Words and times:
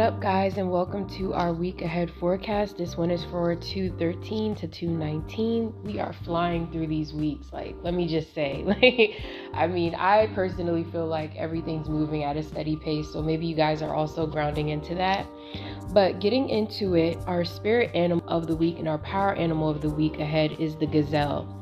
What 0.00 0.14
up, 0.14 0.20
guys, 0.22 0.56
and 0.56 0.70
welcome 0.70 1.06
to 1.18 1.34
our 1.34 1.52
week 1.52 1.82
ahead 1.82 2.10
forecast. 2.18 2.78
This 2.78 2.96
one 2.96 3.10
is 3.10 3.22
for 3.24 3.54
213 3.54 4.54
to 4.54 4.66
219. 4.66 5.74
We 5.84 6.00
are 6.00 6.14
flying 6.24 6.72
through 6.72 6.86
these 6.86 7.12
weeks. 7.12 7.52
Like, 7.52 7.76
let 7.82 7.92
me 7.92 8.08
just 8.08 8.34
say, 8.34 8.62
like, 8.66 9.20
I 9.52 9.66
mean, 9.66 9.94
I 9.94 10.28
personally 10.28 10.84
feel 10.84 11.06
like 11.06 11.36
everything's 11.36 11.90
moving 11.90 12.24
at 12.24 12.38
a 12.38 12.42
steady 12.42 12.76
pace, 12.76 13.12
so 13.12 13.20
maybe 13.20 13.44
you 13.44 13.54
guys 13.54 13.82
are 13.82 13.94
also 13.94 14.26
grounding 14.26 14.70
into 14.70 14.94
that. 14.94 15.26
But 15.92 16.18
getting 16.18 16.48
into 16.48 16.94
it, 16.94 17.18
our 17.26 17.44
spirit 17.44 17.94
animal 17.94 18.26
of 18.26 18.46
the 18.46 18.56
week 18.56 18.78
and 18.78 18.88
our 18.88 18.96
power 19.00 19.34
animal 19.34 19.68
of 19.68 19.82
the 19.82 19.90
week 19.90 20.18
ahead 20.18 20.52
is 20.58 20.76
the 20.76 20.86
gazelle. 20.86 21.60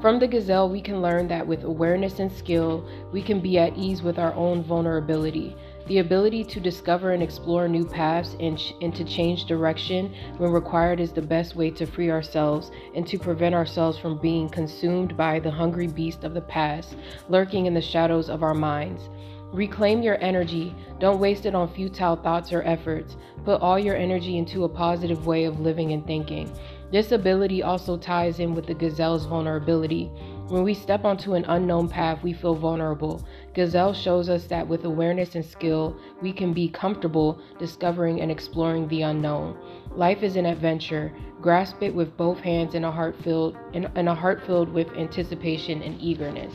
From 0.00 0.20
the 0.20 0.28
gazelle, 0.28 0.68
we 0.68 0.80
can 0.80 1.02
learn 1.02 1.26
that 1.28 1.46
with 1.46 1.64
awareness 1.64 2.20
and 2.20 2.30
skill, 2.30 2.88
we 3.12 3.22
can 3.22 3.40
be 3.40 3.58
at 3.58 3.76
ease 3.76 4.02
with 4.02 4.18
our 4.18 4.34
own 4.34 4.62
vulnerability. 4.62 5.56
The 5.86 5.98
ability 5.98 6.44
to 6.44 6.60
discover 6.60 7.10
and 7.10 7.22
explore 7.22 7.68
new 7.68 7.84
paths 7.84 8.36
and, 8.40 8.58
and, 8.80 8.94
to 8.94 9.04
change 9.04 9.44
direction 9.44 10.14
when 10.38 10.50
required 10.50 10.98
is 10.98 11.12
the 11.12 11.20
best 11.20 11.56
way 11.56 11.70
to 11.72 11.84
free 11.84 12.10
ourselves 12.10 12.70
and 12.94 13.06
to 13.06 13.18
prevent 13.18 13.54
ourselves 13.54 13.98
from 13.98 14.16
being 14.16 14.48
consumed 14.48 15.14
by 15.14 15.40
the 15.40 15.50
hungry 15.50 15.86
beast 15.86 16.24
of 16.24 16.32
the 16.32 16.40
past 16.40 16.96
lurking 17.28 17.66
in 17.66 17.74
the 17.74 17.82
shadows 17.82 18.30
of 18.30 18.42
our 18.42 18.54
minds. 18.54 19.10
Reclaim 19.52 20.02
your 20.02 20.20
energy. 20.20 20.74
Don't 20.98 21.20
waste 21.20 21.44
it 21.44 21.54
on 21.54 21.72
futile 21.72 22.16
thoughts 22.16 22.50
or 22.50 22.62
efforts. 22.62 23.16
Put 23.44 23.60
all 23.60 23.78
your 23.78 23.94
energy 23.94 24.38
into 24.38 24.64
a 24.64 24.68
positive 24.68 25.26
way 25.26 25.44
of 25.44 25.60
living 25.60 25.92
and 25.92 26.04
thinking. 26.06 26.50
This 26.90 27.12
ability 27.12 27.62
also 27.62 27.96
ties 27.96 28.40
in 28.40 28.54
with 28.54 28.66
the 28.66 28.74
gazelle's 28.74 29.26
vulnerability. 29.26 30.10
When 30.48 30.62
we 30.62 30.74
step 30.74 31.06
onto 31.06 31.32
an 31.32 31.46
unknown 31.46 31.88
path, 31.88 32.22
we 32.22 32.34
feel 32.34 32.54
vulnerable. 32.54 33.24
Gazelle 33.54 33.94
shows 33.94 34.28
us 34.28 34.44
that 34.48 34.68
with 34.68 34.84
awareness 34.84 35.34
and 35.34 35.44
skill, 35.44 35.96
we 36.20 36.34
can 36.34 36.52
be 36.52 36.68
comfortable 36.68 37.40
discovering 37.58 38.20
and 38.20 38.30
exploring 38.30 38.86
the 38.88 39.02
unknown. 39.02 39.56
Life 39.96 40.22
is 40.22 40.36
an 40.36 40.44
adventure. 40.44 41.12
Grasp 41.40 41.82
it 41.82 41.94
with 41.94 42.14
both 42.18 42.40
hands 42.40 42.74
and 42.74 42.84
a 42.84 42.90
heart 42.90 43.16
filled 43.22 43.56
and 43.72 44.08
a 44.08 44.14
heart 44.14 44.44
filled 44.44 44.68
with 44.68 44.90
anticipation 44.98 45.82
and 45.82 45.98
eagerness. 45.98 46.54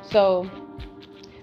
So, 0.00 0.50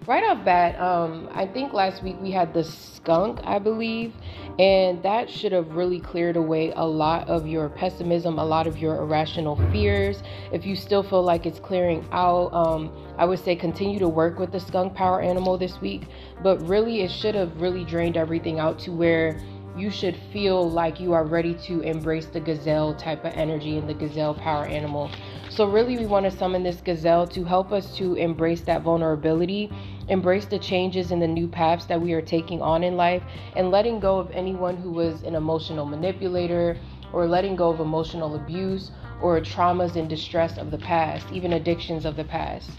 right 0.07 0.23
off 0.23 0.43
bat, 0.43 0.79
um, 0.79 1.29
I 1.33 1.45
think 1.45 1.73
last 1.73 2.03
week 2.03 2.17
we 2.21 2.31
had 2.31 2.53
the 2.53 2.63
skunk, 2.63 3.39
I 3.43 3.59
believe, 3.59 4.13
and 4.59 5.01
that 5.03 5.29
should 5.29 5.51
have 5.51 5.75
really 5.75 5.99
cleared 5.99 6.35
away 6.35 6.73
a 6.75 6.85
lot 6.85 7.27
of 7.29 7.47
your 7.47 7.69
pessimism, 7.69 8.39
a 8.39 8.45
lot 8.45 8.67
of 8.67 8.77
your 8.77 8.97
irrational 8.97 9.55
fears. 9.71 10.21
If 10.51 10.65
you 10.65 10.75
still 10.75 11.03
feel 11.03 11.23
like 11.23 11.45
it's 11.45 11.59
clearing 11.59 12.07
out, 12.11 12.53
um, 12.53 12.91
I 13.17 13.25
would 13.25 13.39
say 13.39 13.55
continue 13.55 13.99
to 13.99 14.09
work 14.09 14.39
with 14.39 14.51
the 14.51 14.59
skunk 14.59 14.93
power 14.93 15.21
animal 15.21 15.57
this 15.57 15.79
week, 15.79 16.07
but 16.41 16.61
really 16.67 17.01
it 17.01 17.11
should 17.11 17.35
have 17.35 17.61
really 17.61 17.83
drained 17.83 18.17
everything 18.17 18.59
out 18.59 18.79
to 18.79 18.91
where 18.91 19.39
you 19.75 19.89
should 19.89 20.15
feel 20.31 20.69
like 20.69 20.99
you 20.99 21.13
are 21.13 21.23
ready 21.23 21.55
to 21.55 21.81
embrace 21.81 22.27
the 22.27 22.39
gazelle 22.39 22.93
type 22.93 23.25
of 23.25 23.33
energy 23.33 23.77
and 23.77 23.89
the 23.89 23.93
gazelle 23.93 24.33
power 24.33 24.65
animal. 24.65 25.09
So, 25.49 25.65
really, 25.65 25.97
we 25.97 26.07
want 26.07 26.25
to 26.25 26.31
summon 26.31 26.63
this 26.63 26.81
gazelle 26.81 27.27
to 27.27 27.43
help 27.43 27.71
us 27.71 27.95
to 27.97 28.15
embrace 28.15 28.61
that 28.61 28.81
vulnerability, 28.81 29.71
embrace 30.07 30.45
the 30.45 30.59
changes 30.59 31.11
and 31.11 31.21
the 31.21 31.27
new 31.27 31.47
paths 31.47 31.85
that 31.85 32.01
we 32.01 32.13
are 32.13 32.21
taking 32.21 32.61
on 32.61 32.83
in 32.83 32.97
life, 32.97 33.23
and 33.55 33.71
letting 33.71 33.99
go 33.99 34.19
of 34.19 34.31
anyone 34.31 34.77
who 34.77 34.91
was 34.91 35.23
an 35.23 35.35
emotional 35.35 35.85
manipulator 35.85 36.77
or 37.11 37.27
letting 37.27 37.55
go 37.55 37.69
of 37.69 37.79
emotional 37.79 38.35
abuse 38.35 38.91
or 39.21 39.39
traumas 39.39 39.95
and 39.95 40.09
distress 40.09 40.57
of 40.57 40.71
the 40.71 40.77
past, 40.77 41.25
even 41.31 41.53
addictions 41.53 42.05
of 42.05 42.15
the 42.15 42.23
past. 42.23 42.69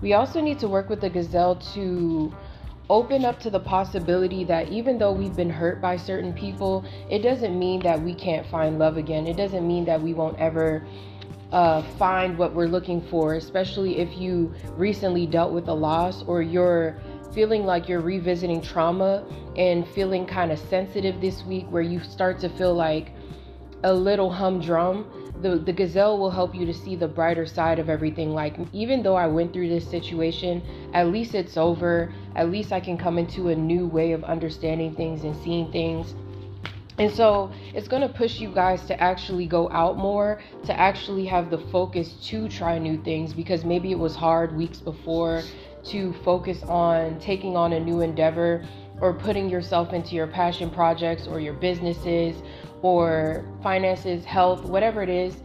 We 0.00 0.12
also 0.12 0.40
need 0.40 0.60
to 0.60 0.68
work 0.68 0.88
with 0.88 1.00
the 1.00 1.10
gazelle 1.10 1.56
to 1.74 2.32
open 2.90 3.24
up 3.24 3.40
to 3.40 3.50
the 3.50 3.60
possibility 3.60 4.44
that 4.44 4.68
even 4.68 4.96
though 4.96 5.12
we've 5.12 5.34
been 5.34 5.50
hurt 5.50 5.80
by 5.80 5.96
certain 5.96 6.32
people, 6.32 6.84
it 7.10 7.18
doesn't 7.18 7.58
mean 7.58 7.80
that 7.80 8.00
we 8.00 8.14
can't 8.14 8.46
find 8.46 8.78
love 8.78 8.96
again. 8.96 9.26
It 9.26 9.36
doesn't 9.36 9.66
mean 9.66 9.84
that 9.86 10.00
we 10.00 10.14
won't 10.14 10.38
ever 10.38 10.86
uh, 11.52 11.82
find 11.96 12.36
what 12.36 12.54
we're 12.54 12.66
looking 12.66 13.00
for, 13.00 13.34
especially 13.34 13.98
if 13.98 14.16
you 14.18 14.52
recently 14.76 15.26
dealt 15.26 15.52
with 15.52 15.68
a 15.68 15.74
loss 15.74 16.22
or 16.24 16.42
you're 16.42 16.98
feeling 17.32 17.64
like 17.64 17.88
you're 17.88 18.00
revisiting 18.00 18.60
trauma 18.60 19.24
and 19.56 19.86
feeling 19.88 20.26
kind 20.26 20.50
of 20.50 20.58
sensitive 20.58 21.20
this 21.20 21.42
week, 21.44 21.66
where 21.70 21.82
you 21.82 22.00
start 22.00 22.38
to 22.40 22.48
feel 22.48 22.74
like 22.74 23.12
a 23.84 23.92
little 23.92 24.30
humdrum 24.30 25.06
the, 25.40 25.56
the 25.56 25.72
gazelle 25.72 26.18
will 26.18 26.30
help 26.30 26.54
you 26.54 26.66
to 26.66 26.74
see 26.74 26.96
the 26.96 27.06
brighter 27.06 27.46
side 27.46 27.78
of 27.78 27.88
everything. 27.88 28.32
Like, 28.34 28.56
even 28.72 29.02
though 29.02 29.16
I 29.16 29.26
went 29.26 29.52
through 29.52 29.68
this 29.68 29.88
situation, 29.88 30.62
at 30.94 31.08
least 31.08 31.34
it's 31.34 31.56
over. 31.56 32.12
At 32.34 32.50
least 32.50 32.72
I 32.72 32.80
can 32.80 32.98
come 32.98 33.18
into 33.18 33.48
a 33.48 33.54
new 33.54 33.86
way 33.86 34.12
of 34.12 34.24
understanding 34.24 34.94
things 34.94 35.24
and 35.24 35.36
seeing 35.42 35.70
things. 35.70 36.14
And 36.98 37.12
so 37.12 37.52
it's 37.74 37.86
going 37.86 38.02
to 38.02 38.08
push 38.08 38.40
you 38.40 38.52
guys 38.52 38.84
to 38.86 39.00
actually 39.00 39.46
go 39.46 39.70
out 39.70 39.96
more, 39.96 40.40
to 40.64 40.78
actually 40.78 41.26
have 41.26 41.48
the 41.48 41.58
focus 41.58 42.14
to 42.28 42.48
try 42.48 42.78
new 42.78 43.00
things 43.02 43.32
because 43.32 43.64
maybe 43.64 43.92
it 43.92 43.98
was 43.98 44.16
hard 44.16 44.56
weeks 44.56 44.78
before 44.78 45.42
to 45.84 46.12
focus 46.24 46.62
on 46.64 47.18
taking 47.20 47.56
on 47.56 47.72
a 47.72 47.80
new 47.80 48.00
endeavor 48.00 48.66
or 49.00 49.14
putting 49.14 49.48
yourself 49.48 49.92
into 49.92 50.16
your 50.16 50.26
passion 50.26 50.70
projects 50.70 51.28
or 51.28 51.38
your 51.38 51.54
businesses 51.54 52.36
or 52.82 53.44
finances, 53.62 54.24
health, 54.24 54.64
whatever 54.64 55.02
it 55.02 55.08
is, 55.08 55.36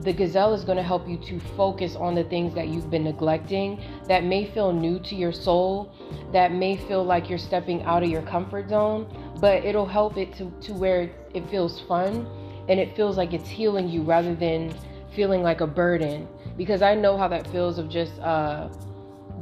the 0.00 0.12
gazelle 0.12 0.54
is 0.54 0.64
going 0.64 0.76
to 0.76 0.82
help 0.82 1.06
you 1.06 1.18
to 1.18 1.38
focus 1.56 1.94
on 1.96 2.14
the 2.14 2.24
things 2.24 2.54
that 2.54 2.68
you've 2.68 2.90
been 2.90 3.04
neglecting 3.04 3.80
that 4.08 4.24
may 4.24 4.46
feel 4.50 4.72
new 4.72 4.98
to 4.98 5.14
your 5.14 5.32
soul, 5.32 5.92
that 6.32 6.52
may 6.52 6.76
feel 6.76 7.04
like 7.04 7.28
you're 7.28 7.38
stepping 7.38 7.82
out 7.82 8.02
of 8.02 8.08
your 8.08 8.22
comfort 8.22 8.68
zone, 8.68 9.06
but 9.42 9.64
it'll 9.64 9.84
help 9.84 10.16
it 10.16 10.32
to, 10.36 10.52
to 10.60 10.72
where 10.72 11.10
it 11.34 11.50
feels 11.50 11.80
fun 11.80 12.24
and 12.68 12.78
it 12.78 12.94
feels 12.94 13.16
like 13.16 13.32
it's 13.32 13.48
healing 13.48 13.88
you 13.88 14.00
rather 14.02 14.36
than 14.36 14.72
feeling 15.16 15.42
like 15.42 15.60
a 15.60 15.66
burden. 15.66 16.28
Because 16.56 16.80
I 16.80 16.94
know 16.94 17.18
how 17.18 17.26
that 17.26 17.44
feels 17.48 17.76
of 17.76 17.88
just, 17.88 18.16
uh, 18.20 18.68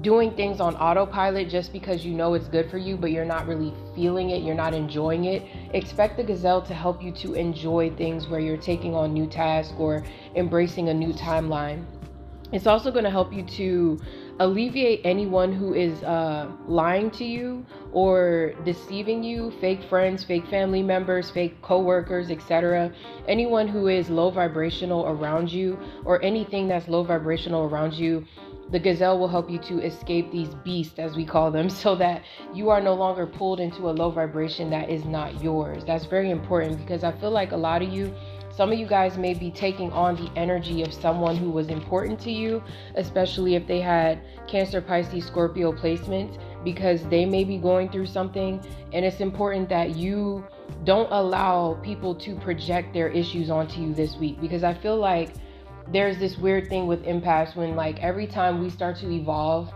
doing 0.01 0.35
things 0.35 0.59
on 0.59 0.75
autopilot 0.77 1.51
just 1.51 1.71
because 1.71 2.07
you 2.07 2.15
know 2.15 2.33
it's 2.33 2.49
good 2.49 2.71
for 2.71 2.79
you, 2.79 2.97
but 2.97 3.11
you're 3.11 3.27
not 3.27 3.47
really 3.47 3.75
feeling 3.95 4.31
it, 4.31 4.43
you're 4.43 4.55
not 4.55 4.73
enjoying 4.73 5.27
it. 5.27 5.43
Expect 5.75 6.17
the 6.17 6.25
gazelle 6.25 6.63
to 6.63 6.73
help 6.73 7.03
you 7.03 7.13
to 7.13 7.35
enjoy 7.35 7.91
things 7.97 8.27
where 8.27 8.41
you're 8.41 8.57
taking 8.57 8.95
on 8.95 9.13
new 9.13 9.27
tasks 9.27 9.75
or 9.79 10.03
embracing 10.35 10.89
a 10.89 10.95
new 10.95 11.13
timeline. 11.13 11.85
It's 12.53 12.67
also 12.67 12.91
going 12.91 13.05
to 13.05 13.11
help 13.11 13.35
you 13.35 13.43
to 13.43 14.01
alleviate 14.41 15.03
anyone 15.05 15.53
who 15.53 15.75
is 15.75 16.03
uh, 16.03 16.51
lying 16.67 17.11
to 17.13 17.25
you 17.25 17.67
or 17.93 18.53
deceiving 18.65 19.23
you 19.23 19.51
fake 19.61 19.83
friends 19.89 20.23
fake 20.25 20.47
family 20.47 20.83
members 20.83 21.31
fake 21.31 21.61
co-workers 21.63 22.31
etc 22.31 22.93
anyone 23.27 23.67
who 23.67 23.89
is 23.89 24.09
low 24.09 24.31
vibrational 24.31 25.07
around 25.07 25.51
you 25.51 25.79
or 26.05 26.23
anything 26.23 26.69
that's 26.69 26.89
low 26.89 27.03
vibrational 27.03 27.65
around 27.65 27.93
you 27.93 28.25
the 28.71 28.79
gazelle 28.79 29.19
will 29.19 29.29
help 29.29 29.51
you 29.51 29.59
to 29.59 29.81
escape 29.81 30.31
these 30.31 30.55
beasts, 30.65 30.99
as 30.99 31.17
we 31.17 31.25
call 31.25 31.51
them, 31.51 31.69
so 31.83 31.97
that 31.97 32.23
you 32.55 32.71
are 32.71 32.81
no 32.81 32.95
longer 32.95 33.27
pulled 33.27 33.61
into 33.61 33.91
a 33.91 33.93
low 33.93 34.11
vibration 34.11 34.71
that 34.71 34.89
is 34.89 35.05
not 35.05 35.43
yours. 35.43 35.85
That's 35.85 36.07
very 36.07 36.31
important 36.31 36.79
because 36.79 37.05
I 37.05 37.13
feel 37.13 37.31
like 37.31 37.53
a 37.53 37.57
lot 37.57 37.83
of 37.83 37.89
you, 37.89 38.15
some 38.51 38.73
of 38.73 38.79
you 38.79 38.87
guys 38.87 39.17
may 39.17 39.35
be 39.35 39.51
taking 39.51 39.93
on 39.93 40.17
the 40.17 40.31
energy 40.37 40.83
of 40.83 40.93
someone 40.93 41.37
who 41.37 41.51
was 41.51 41.69
important 41.69 42.21
to 42.21 42.31
you, 42.31 42.63
especially 42.95 43.55
if 43.55 43.67
they 43.67 43.81
had 43.81 44.21
Cancer, 44.47 44.81
Pisces, 44.81 45.25
Scorpio 45.27 45.73
placements, 45.73 46.39
because 46.65 47.03
they 47.09 47.25
may 47.25 47.45
be 47.45 47.59
going 47.59 47.89
through 47.91 48.07
something. 48.07 48.61
And 48.93 49.05
it's 49.05 49.21
important 49.21 49.69
that 49.69 49.97
you 49.97 50.45
don't 50.85 51.11
allow 51.11 51.75
people 51.83 52.15
to 52.15 52.35
project 52.37 52.93
their 52.95 53.09
issues 53.09 53.51
onto 53.51 53.81
you 53.81 53.95
this 53.95 54.17
week 54.17 54.41
because 54.41 54.65
I 54.65 54.75
feel 54.75 54.97
like 54.97 55.31
there's 55.93 56.19
this 56.19 56.39
weird 56.39 56.69
thing 56.69 56.87
with 56.87 57.05
empaths 57.05 57.57
when 57.57 57.75
like 57.75 57.99
every 58.01 58.27
time 58.27 58.63
we 58.63 58.71
start 58.71 58.97
to 58.99 59.11
evolve 59.11 59.73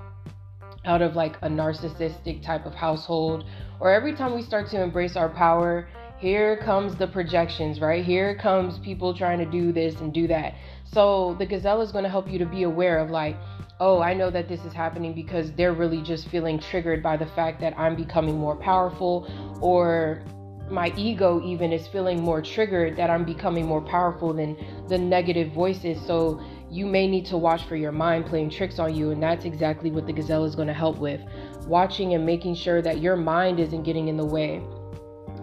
out 0.85 1.03
of 1.03 1.17
like 1.17 1.37
a 1.43 1.49
narcissistic 1.49 2.43
type 2.43 2.67
of 2.67 2.75
household 2.75 3.44
or 3.81 3.91
every 3.91 4.14
time 4.14 4.35
we 4.35 4.43
start 4.43 4.69
to 4.69 4.81
embrace 4.81 5.17
our 5.17 5.29
power 5.29 5.88
here 6.19 6.56
comes 6.58 6.94
the 6.97 7.06
projections 7.06 7.81
right 7.81 8.05
here 8.05 8.37
comes 8.37 8.79
people 8.79 9.12
trying 9.14 9.38
to 9.38 9.47
do 9.47 9.73
this 9.73 10.00
and 10.00 10.12
do 10.12 10.26
that 10.29 10.55
so 10.85 11.35
the 11.38 11.47
gazelle 11.47 11.81
is 11.81 11.91
going 11.91 12.05
to 12.05 12.11
help 12.11 12.31
you 12.31 12.38
to 12.38 12.47
be 12.47 12.62
aware 12.62 12.99
of 12.99 13.11
like 13.11 13.37
oh 13.81 14.00
i 14.00 14.15
know 14.15 14.31
that 14.31 14.49
this 14.49 14.65
is 14.65 14.73
happening 14.73 15.12
because 15.12 15.53
they're 15.53 15.73
really 15.73 16.03
just 16.03 16.29
feeling 16.29 16.59
triggered 16.59 17.03
by 17.03 17.17
the 17.17 17.26
fact 17.26 17.61
that 17.61 17.76
i'm 17.79 17.97
becoming 17.97 18.38
more 18.38 18.56
powerful 18.56 19.29
or 19.61 20.25
my 20.71 20.93
ego 20.97 21.43
even 21.44 21.73
is 21.73 21.87
feeling 21.87 22.21
more 22.21 22.41
triggered 22.41 22.97
that 22.97 23.11
I'm 23.11 23.25
becoming 23.25 23.67
more 23.67 23.82
powerful 23.82 24.32
than 24.32 24.56
the 24.88 24.99
negative 24.99 25.53
voices. 25.53 26.00
So 26.06 26.43
you 26.71 26.87
may 26.87 27.06
need 27.06 27.26
to 27.26 27.37
watch 27.37 27.65
for 27.65 27.76
your 27.76 27.93
mind 27.93 28.26
playing 28.26 28.50
tricks 28.50 28.79
on 28.79 28.94
you. 28.94 29.11
And 29.11 29.23
that's 29.23 29.44
exactly 29.44 29.91
what 29.91 30.06
the 30.06 30.12
gazelle 30.12 30.44
is 30.44 30.55
going 30.55 30.69
to 30.69 30.75
help 30.75 30.99
with. 30.99 31.20
Watching 31.67 32.15
and 32.15 32.25
making 32.25 32.55
sure 32.55 32.81
that 32.82 33.00
your 33.00 33.17
mind 33.17 33.61
isn't 33.61 33.82
getting 33.82 34.09
in 34.09 34.17
the 34.17 34.25
way 34.25 34.62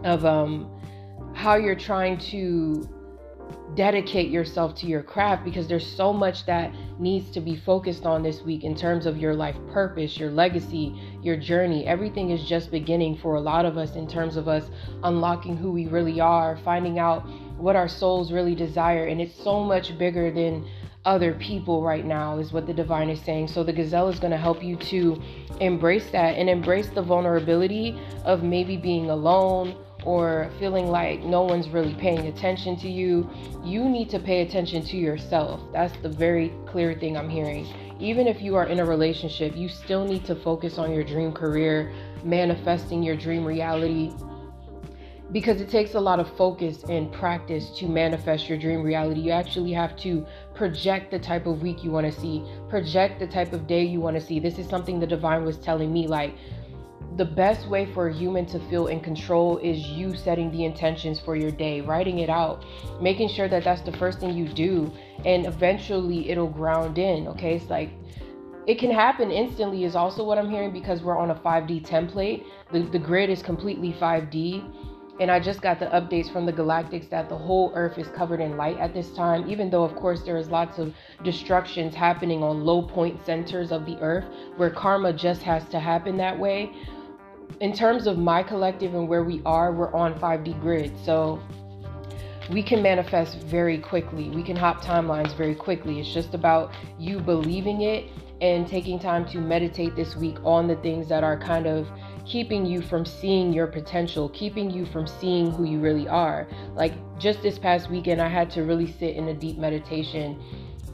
of 0.04 0.25
um, 0.25 0.81
how 1.34 1.56
you're 1.56 1.75
trying 1.75 2.18
to 2.18 2.88
dedicate 3.75 4.29
yourself 4.29 4.75
to 4.75 4.85
your 4.85 5.01
craft 5.01 5.45
because 5.45 5.68
there's 5.68 5.85
so 5.85 6.12
much 6.12 6.45
that 6.45 6.73
needs 7.00 7.31
to 7.31 7.39
be 7.39 7.56
focused 7.56 8.06
on 8.06 8.21
this 8.21 8.41
week 8.41 8.63
in 8.63 8.75
terms 8.75 9.06
of 9.06 9.18
your 9.18 9.33
life 9.33 9.56
purpose, 9.71 10.18
your 10.18 10.31
legacy, 10.31 11.00
your 11.21 11.38
journey. 11.38 11.85
Everything 11.88 12.31
is 12.31 12.44
just 12.44 12.69
beginning 12.69 13.18
for 13.18 13.35
a 13.35 13.41
lot 13.41 13.65
of 13.65 13.77
us 13.77 13.95
in 13.95 14.07
terms 14.07 14.35
of 14.35 14.47
us 14.47 14.69
unlocking 15.03 15.56
who 15.56 15.71
we 15.71 15.88
really 15.88 16.19
are, 16.19 16.57
finding 16.65 17.00
out 17.00 17.21
what 17.57 17.75
our 17.75 17.88
souls 17.88 18.31
really 18.31 18.56
desire. 18.56 19.07
And 19.07 19.21
it's 19.21 19.41
so 19.41 19.63
much 19.63 19.97
bigger 19.97 20.31
than 20.31 20.67
other 21.06 21.33
people 21.33 21.81
right 21.81 22.06
now, 22.06 22.38
is 22.38 22.53
what 22.53 22.67
the 22.67 22.74
divine 22.74 23.09
is 23.09 23.21
saying. 23.21 23.47
So 23.47 23.63
the 23.63 23.74
gazelle 23.74 24.09
is 24.09 24.19
going 24.19 24.31
to 24.31 24.38
help 24.38 24.63
you 24.63 24.75
to 24.75 25.21
embrace 25.59 26.09
that 26.12 26.35
and 26.35 26.50
embrace 26.50 26.89
the 26.89 27.01
vulnerability 27.01 28.00
of 28.24 28.44
maybe 28.44 28.77
being 28.77 29.09
alone 29.09 29.75
or 30.06 30.50
feeling 30.59 30.88
like 30.88 31.24
no 31.24 31.44
one's 31.44 31.69
really 31.69 31.94
paying 31.95 32.27
attention 32.27 32.75
to 32.77 32.89
you, 32.89 33.30
you 33.63 33.88
need 33.88 34.09
to 34.09 34.19
pay 34.19 34.42
attention 34.42 34.83
to 34.83 34.98
yourself. 34.98 35.62
That's 35.71 35.95
the 36.01 36.09
very 36.09 36.51
clear 36.65 36.94
thing 36.94 37.18
I'm 37.18 37.30
hearing. 37.30 37.68
Even 38.00 38.27
if 38.27 38.42
you 38.42 38.56
are 38.56 38.65
in 38.65 38.80
a 38.80 38.86
relationship, 38.86 39.56
you 39.56 39.69
still 39.69 40.06
need 40.06 40.25
to 40.25 40.36
focus 40.36 40.80
on 40.80 40.92
your 40.92 41.03
dream 41.03 41.31
career, 41.31 41.94
manifesting 42.24 43.03
your 43.03 43.15
dream 43.15 43.45
reality. 43.45 44.12
Because 45.31 45.62
it 45.62 45.69
takes 45.69 45.94
a 45.94 46.00
lot 46.00 46.19
of 46.19 46.36
focus 46.36 46.83
and 46.89 47.09
practice 47.13 47.69
to 47.77 47.88
manifest 47.88 48.50
your 48.50 48.57
dream 48.57 48.81
reality. 48.81 49.21
You 49.21 49.31
actually 49.31 49.71
have 49.71 49.95
to 49.98 50.25
project 50.56 51.12
the 51.12 51.19
type 51.19 51.45
of 51.45 51.62
week 51.62 51.83
you 51.83 51.92
want 51.92 52.12
to 52.12 52.19
see, 52.19 52.44
project 52.69 53.19
the 53.19 53.27
type 53.27 53.53
of 53.53 53.65
day 53.65 53.86
you 53.86 54.01
want 54.01 54.15
to 54.18 54.21
see. 54.21 54.39
This 54.39 54.57
is 54.57 54.68
something 54.68 55.00
the 55.00 55.07
divine 55.07 55.45
was 55.45 55.57
telling 55.57 55.94
me 55.94 56.07
like, 56.07 56.33
the 57.18 57.25
best 57.25 57.68
way 57.68 57.86
for 57.94 58.08
a 58.08 58.13
human 58.13 58.46
to 58.48 58.60
feel 58.69 58.88
in 58.88 59.00
control 59.02 59.58
is 59.58 59.80
you 59.80 60.16
setting 60.16 60.50
the 60.52 60.63
intentions 60.63 61.19
for 61.19 61.36
your 61.36 61.52
day, 61.52 61.81
writing 61.81 62.19
it 62.19 62.30
out, 62.30 62.63
making 63.02 63.28
sure 63.28 63.50
that 63.50 63.63
that's 63.63 63.81
the 63.81 63.92
first 63.94 64.19
thing 64.19 64.36
you 64.36 64.48
do, 64.48 64.92
and 65.25 65.46
eventually 65.46 66.30
it'll 66.30 66.48
ground 66.48 66.98
in. 66.98 67.28
Okay, 67.28 67.56
it's 67.56 67.69
like 67.69 67.90
it 68.66 68.80
can 68.80 68.92
happen 68.92 69.31
instantly, 69.31 69.84
is 69.84 69.96
also 69.96 70.24
what 70.24 70.38
I'm 70.38 70.50
hearing 70.50 70.72
because 70.72 71.02
we're 71.02 71.18
on 71.18 71.31
a 71.31 71.36
5D 71.36 71.86
template. 71.86 72.46
The, 72.72 72.81
the 72.84 73.00
grid 73.00 73.30
is 73.30 73.42
completely 73.42 73.92
5D. 73.94 74.88
And 75.19 75.30
I 75.30 75.40
just 75.40 75.62
got 75.62 75.80
the 75.80 75.86
updates 75.88 76.31
from 76.31 76.48
the 76.48 76.54
galactics 76.54 77.08
that 77.10 77.30
the 77.30 77.38
whole 77.38 77.72
earth 77.75 78.00
is 78.00 78.08
covered 78.08 78.40
in 78.40 78.58
light 78.58 78.78
at 78.78 78.92
this 78.94 79.12
time, 79.12 79.48
even 79.48 79.69
though, 79.69 79.84
of 79.84 79.96
course, 79.96 80.24
there 80.24 80.38
is 80.38 80.50
lots 80.50 80.80
of 80.80 80.96
destructions 81.24 81.94
happening 81.94 82.42
on 82.42 82.63
low 82.63 82.81
point 82.81 83.24
centers 83.24 83.72
of 83.72 83.86
the 83.86 84.00
earth 84.00 84.25
where 84.56 84.72
karma 84.72 85.13
just 85.13 85.44
has 85.44 85.63
to 85.69 85.80
happen 85.80 86.18
that 86.18 86.40
way 86.40 86.72
in 87.62 87.72
terms 87.72 88.08
of 88.08 88.18
my 88.18 88.42
collective 88.42 88.96
and 88.96 89.08
where 89.08 89.24
we 89.24 89.40
are, 89.46 89.72
we're 89.72 89.94
on 89.94 90.19
5D 90.19 90.60
grid. 90.62 90.92
So 91.06 91.40
we 92.50 92.63
can 92.63 92.81
manifest 92.81 93.38
very 93.38 93.78
quickly. 93.78 94.30
We 94.30 94.42
can 94.42 94.56
hop 94.56 94.84
timelines 94.84 95.38
very 95.38 95.54
quickly. 95.54 96.00
It's 96.00 96.12
just 96.12 96.34
about 96.34 96.74
you 96.98 97.19
believing 97.19 97.81
it 97.81 98.10
and 98.42 98.68
taking 98.68 98.98
time 98.98 99.25
to 99.28 99.38
meditate 99.38 99.96
this 99.96 100.16
week 100.16 100.38
on 100.44 100.68
the 100.68 100.75
things 100.78 101.08
that 101.10 101.24
are 101.24 101.38
kind 101.40 101.68
of 101.68 101.88
keeping 102.25 102.66
you 102.66 102.81
from 102.81 103.06
seeing 103.06 103.54
your 103.54 103.68
potential, 103.68 104.30
keeping 104.30 104.72
you 104.72 104.88
from 104.88 105.06
seeing 105.06 105.52
who 105.52 105.63
you 105.63 105.80
really 105.80 106.08
are. 106.08 106.48
Like 106.74 106.94
just 107.19 107.44
this 107.44 107.60
past 107.60 107.92
weekend 107.92 108.22
I 108.22 108.28
had 108.28 108.50
to 108.52 108.63
really 108.63 108.92
sit 108.92 109.16
in 109.16 109.28
a 109.28 109.36
deep 109.36 109.60
meditation 109.60 110.42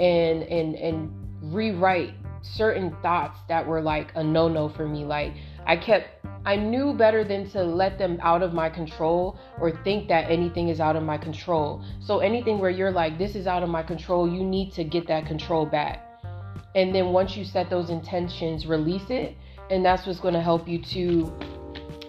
and 0.01 0.43
and 0.43 0.75
and 0.75 1.09
rewrite 1.41 2.13
certain 2.41 2.95
thoughts 3.01 3.39
that 3.47 3.65
were 3.65 3.81
like 3.81 4.11
a 4.15 4.23
no-no 4.23 4.67
for 4.69 4.87
me. 4.87 5.05
Like 5.05 5.33
I 5.65 5.77
kept 5.77 6.16
I 6.47 6.55
knew 6.55 6.93
better 6.93 7.25
than 7.25 7.49
to 7.49 7.61
let 7.61 7.97
them 7.97 8.19
out 8.21 8.41
of 8.41 8.53
my 8.53 8.69
control 8.69 9.37
or 9.59 9.69
think 9.83 10.07
that 10.07 10.31
anything 10.31 10.69
is 10.69 10.79
out 10.79 10.95
of 10.95 11.03
my 11.03 11.17
control. 11.17 11.83
So 11.99 12.19
anything 12.19 12.59
where 12.59 12.69
you're 12.69 12.89
like, 12.89 13.17
this 13.17 13.35
is 13.35 13.47
out 13.47 13.63
of 13.63 13.69
my 13.69 13.83
control, 13.83 14.31
you 14.31 14.45
need 14.45 14.71
to 14.75 14.85
get 14.85 15.07
that 15.07 15.25
control 15.25 15.65
back. 15.65 16.07
And 16.73 16.95
then 16.95 17.07
once 17.07 17.35
you 17.35 17.43
set 17.43 17.69
those 17.69 17.89
intentions, 17.89 18.65
release 18.65 19.09
it. 19.09 19.35
And 19.69 19.83
that's 19.83 20.07
what's 20.07 20.21
going 20.21 20.35
to 20.35 20.41
help 20.41 20.69
you 20.69 20.81
to 20.83 21.56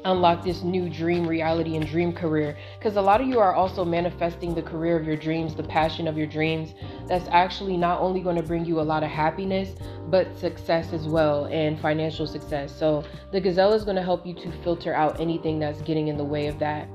unlock 0.09 0.43
this 0.43 0.63
new 0.63 0.89
dream 0.89 1.27
reality 1.27 1.77
and 1.77 1.87
dream 1.87 2.13
career. 2.13 2.57
Because 2.79 2.97
a 2.97 3.03
lot 3.03 3.21
of 3.21 3.27
you 3.27 3.39
are 3.39 3.55
also 3.55 3.85
manifesting 3.85 4.55
the 4.55 4.63
career 4.63 4.97
of 4.97 5.07
your 5.07 5.17
dreams 5.17 5.55
the 5.55 5.63
passion 5.63 6.09
of 6.09 6.17
your 6.17 6.27
dreams. 6.27 6.75
That's 7.07 7.29
actually 7.31 7.77
not 7.77 8.01
only 8.01 8.21
going 8.21 8.37
to 8.37 8.43
bring 8.43 8.65
you 8.65 8.81
a 8.81 8.83
lot 8.83 9.03
of 9.03 9.11
happiness 9.11 9.71
but 10.09 10.37
success 10.39 10.93
as 10.93 11.07
well 11.07 11.45
and 11.47 11.79
financial 11.79 12.27
success. 12.27 12.75
So 12.77 13.05
the 13.33 13.41
gazelle 13.41 13.75
is 13.75 13.85
going 13.85 13.97
to 13.97 14.03
help 14.03 14.27
you 14.27 14.35
to 14.35 14.53
filter 14.63 14.95
out 14.95 15.21
anything 15.21 15.59
that's 15.59 15.83
getting 15.83 16.09
in 16.09 16.17
the 16.17 16.25
way 16.25 16.47
of 16.47 16.59
that. 16.59 16.89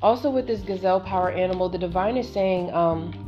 Also 0.00 0.30
with 0.30 0.46
this 0.46 0.60
gazelle 0.60 1.00
power 1.00 1.30
animal 1.30 1.68
the 1.68 1.78
divine 1.78 2.16
is 2.16 2.28
saying 2.32 2.72
um 2.72 3.27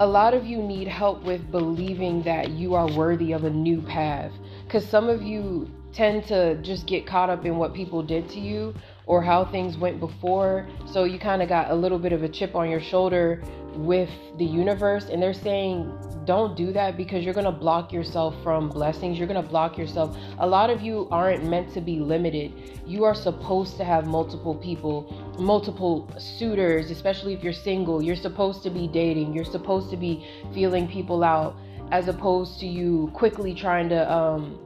a 0.00 0.06
lot 0.06 0.32
of 0.32 0.46
you 0.46 0.62
need 0.62 0.88
help 0.88 1.22
with 1.24 1.50
believing 1.50 2.22
that 2.22 2.48
you 2.48 2.74
are 2.74 2.90
worthy 2.90 3.32
of 3.32 3.44
a 3.44 3.50
new 3.50 3.82
path. 3.82 4.32
Because 4.64 4.88
some 4.88 5.10
of 5.10 5.20
you 5.20 5.70
tend 5.92 6.24
to 6.24 6.54
just 6.62 6.86
get 6.86 7.06
caught 7.06 7.28
up 7.28 7.44
in 7.44 7.58
what 7.58 7.74
people 7.74 8.02
did 8.02 8.26
to 8.30 8.40
you 8.40 8.74
or 9.04 9.22
how 9.22 9.44
things 9.44 9.76
went 9.76 10.00
before. 10.00 10.66
So 10.86 11.04
you 11.04 11.18
kind 11.18 11.42
of 11.42 11.50
got 11.50 11.70
a 11.70 11.74
little 11.74 11.98
bit 11.98 12.14
of 12.14 12.22
a 12.22 12.30
chip 12.30 12.54
on 12.54 12.70
your 12.70 12.80
shoulder 12.80 13.42
with 13.74 14.10
the 14.38 14.44
universe 14.44 15.06
and 15.06 15.22
they're 15.22 15.32
saying 15.34 15.92
don't 16.24 16.56
do 16.56 16.72
that 16.72 16.96
because 16.96 17.24
you're 17.24 17.34
going 17.34 17.46
to 17.46 17.52
block 17.52 17.92
yourself 17.92 18.34
from 18.42 18.68
blessings. 18.68 19.18
You're 19.18 19.26
going 19.26 19.42
to 19.42 19.48
block 19.48 19.78
yourself. 19.78 20.16
A 20.38 20.46
lot 20.46 20.70
of 20.70 20.80
you 20.80 21.08
aren't 21.10 21.44
meant 21.44 21.72
to 21.74 21.80
be 21.80 21.98
limited. 21.98 22.52
You 22.86 23.04
are 23.04 23.14
supposed 23.14 23.76
to 23.78 23.84
have 23.84 24.06
multiple 24.06 24.54
people 24.54 25.16
multiple 25.38 26.08
suitors 26.18 26.90
especially 26.90 27.32
if 27.32 27.42
you're 27.42 27.52
single. 27.52 28.02
You're 28.02 28.16
supposed 28.16 28.62
to 28.62 28.70
be 28.70 28.86
dating. 28.86 29.34
You're 29.34 29.44
supposed 29.44 29.90
to 29.90 29.96
be 29.96 30.26
feeling 30.52 30.86
people 30.86 31.24
out 31.24 31.56
as 31.90 32.08
opposed 32.08 32.60
to 32.60 32.66
you 32.66 33.10
quickly 33.14 33.54
trying 33.54 33.88
to 33.88 34.12
um 34.12 34.58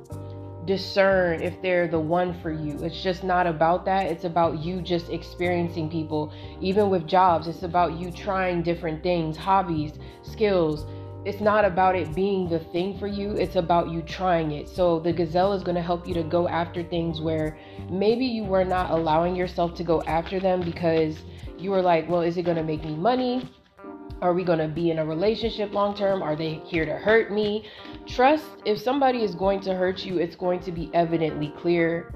discern 0.67 1.43
if 1.43 1.61
they're 1.63 1.89
the 1.89 2.01
one 2.01 2.41
for 2.41 2.51
you. 2.51 2.79
It's 2.83 3.03
just 3.03 3.25
not 3.25 3.47
about 3.47 3.85
that. 3.85 4.07
It's 4.07 4.25
about 4.25 4.59
you 4.61 4.81
just 4.81 5.11
experiencing 5.11 5.91
people. 5.91 6.33
Even 6.61 6.91
with 6.91 7.07
jobs, 7.07 7.49
it's 7.49 7.63
about 7.63 7.99
you 7.99 8.11
trying 8.11 8.63
different 8.63 9.03
things, 9.03 9.37
hobbies, 9.37 9.93
skills. 10.23 10.87
It's 11.25 11.41
not 11.41 11.65
about 11.65 11.97
it 11.97 12.15
being 12.15 12.49
the 12.51 12.59
thing 12.59 12.99
for 12.99 13.07
you, 13.07 13.31
it's 13.33 13.57
about 13.57 13.89
you 13.89 14.03
trying 14.03 14.53
it. 14.53 14.69
So, 14.69 15.01
the 15.01 15.13
gazelle 15.13 15.55
is 15.55 15.63
going 15.63 15.77
to 15.77 15.83
help 15.83 16.07
you 16.07 16.13
to 16.15 16.23
go 16.23 16.49
after 16.49 16.83
things 16.83 17.23
where 17.23 17.57
maybe 17.89 18.27
you 18.27 18.45
were 18.45 18.65
not 18.65 18.91
allowing 18.91 19.35
yourself 19.35 19.75
to 19.77 19.85
go 19.85 20.03
after 20.03 20.39
them 20.39 20.61
because 20.61 21.17
you 21.59 21.71
were 21.71 21.81
like, 21.81 22.11
well, 22.11 22.21
is 22.21 22.37
it 22.37 22.43
going 22.43 22.59
to 22.59 22.63
make 22.63 22.85
me 22.85 22.95
money? 22.95 23.49
Are 24.25 24.33
we 24.33 24.43
going 24.43 24.59
to 24.59 24.69
be 24.69 24.91
in 24.91 25.01
a 25.01 25.05
relationship 25.05 25.75
long 25.75 25.95
term? 25.95 26.23
Are 26.23 26.35
they 26.35 26.55
here 26.65 26.87
to 26.87 26.95
hurt 26.95 27.31
me? 27.31 27.69
Trust 28.07 28.47
if 28.65 28.81
somebody 28.81 29.23
is 29.23 29.35
going 29.35 29.61
to 29.61 29.75
hurt 29.75 30.07
you, 30.07 30.17
it's 30.17 30.35
going 30.35 30.61
to 30.61 30.73
be 30.73 30.91
evidently 30.95 31.53
clear. 31.59 32.11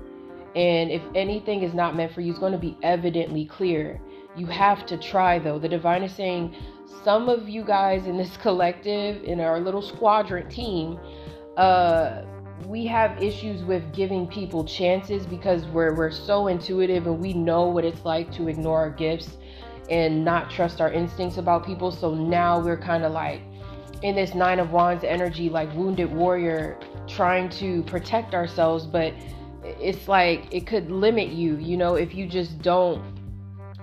And 0.57 0.91
if 0.91 1.03
anything 1.15 1.63
is 1.63 1.75
not 1.75 1.97
meant 1.97 2.15
for 2.15 2.23
you, 2.23 2.31
it's 2.31 2.39
going 2.39 2.55
to 2.55 2.59
be 2.59 2.79
evidently 2.83 3.45
clear. 3.45 4.01
You 4.39 4.47
have 4.47 4.87
to 4.87 4.97
try 4.97 5.39
though. 5.39 5.59
The 5.59 5.69
divine 5.69 6.03
is 6.03 6.15
saying 6.15 6.57
some 7.05 7.29
of 7.29 7.47
you 7.47 7.63
guys 7.63 8.07
in 8.07 8.17
this 8.17 8.37
collective, 8.39 9.23
in 9.25 9.39
our 9.41 9.61
little 9.61 9.83
squadron 9.83 10.49
team, 10.49 10.99
uh, 11.59 12.23
we 12.65 12.87
have 12.87 13.23
issues 13.23 13.63
with 13.65 13.93
giving 13.93 14.27
people 14.27 14.65
chances 14.65 15.27
because 15.27 15.67
we're 15.67 15.95
we're 15.95 16.11
so 16.11 16.47
intuitive 16.47 17.07
and 17.07 17.19
we 17.19 17.35
know 17.35 17.69
what 17.69 17.85
it's 17.85 18.03
like 18.07 18.33
to 18.33 18.49
ignore 18.49 18.79
our 18.79 18.91
gifts 18.91 19.37
and 19.91 20.25
not 20.25 20.51
trust 20.51 20.81
our 20.81 20.93
instincts 20.93 21.39
about 21.39 21.65
people. 21.65 21.91
So 21.91 22.15
now 22.15 22.61
we're 22.61 22.79
kind 22.79 23.05
of 23.05 23.13
like 23.13 23.41
in 24.03 24.15
this 24.15 24.35
nine 24.35 24.61
of 24.61 24.71
wands 24.71 25.05
energy 25.05 25.49
like 25.49 25.73
wounded 25.75 26.13
warrior 26.13 26.79
trying 27.07 27.49
to 27.51 27.83
protect 27.85 28.35
ourselves. 28.35 28.87
But 28.87 29.15
it's 29.63 30.09
like 30.09 30.53
it 30.53 30.67
could 30.67 30.91
limit 30.91 31.29
you 31.29 31.57
you 31.57 31.77
know 31.77 31.97
if 31.97 32.15
you 32.15 32.27
just 32.27 32.63
don't 32.63 33.03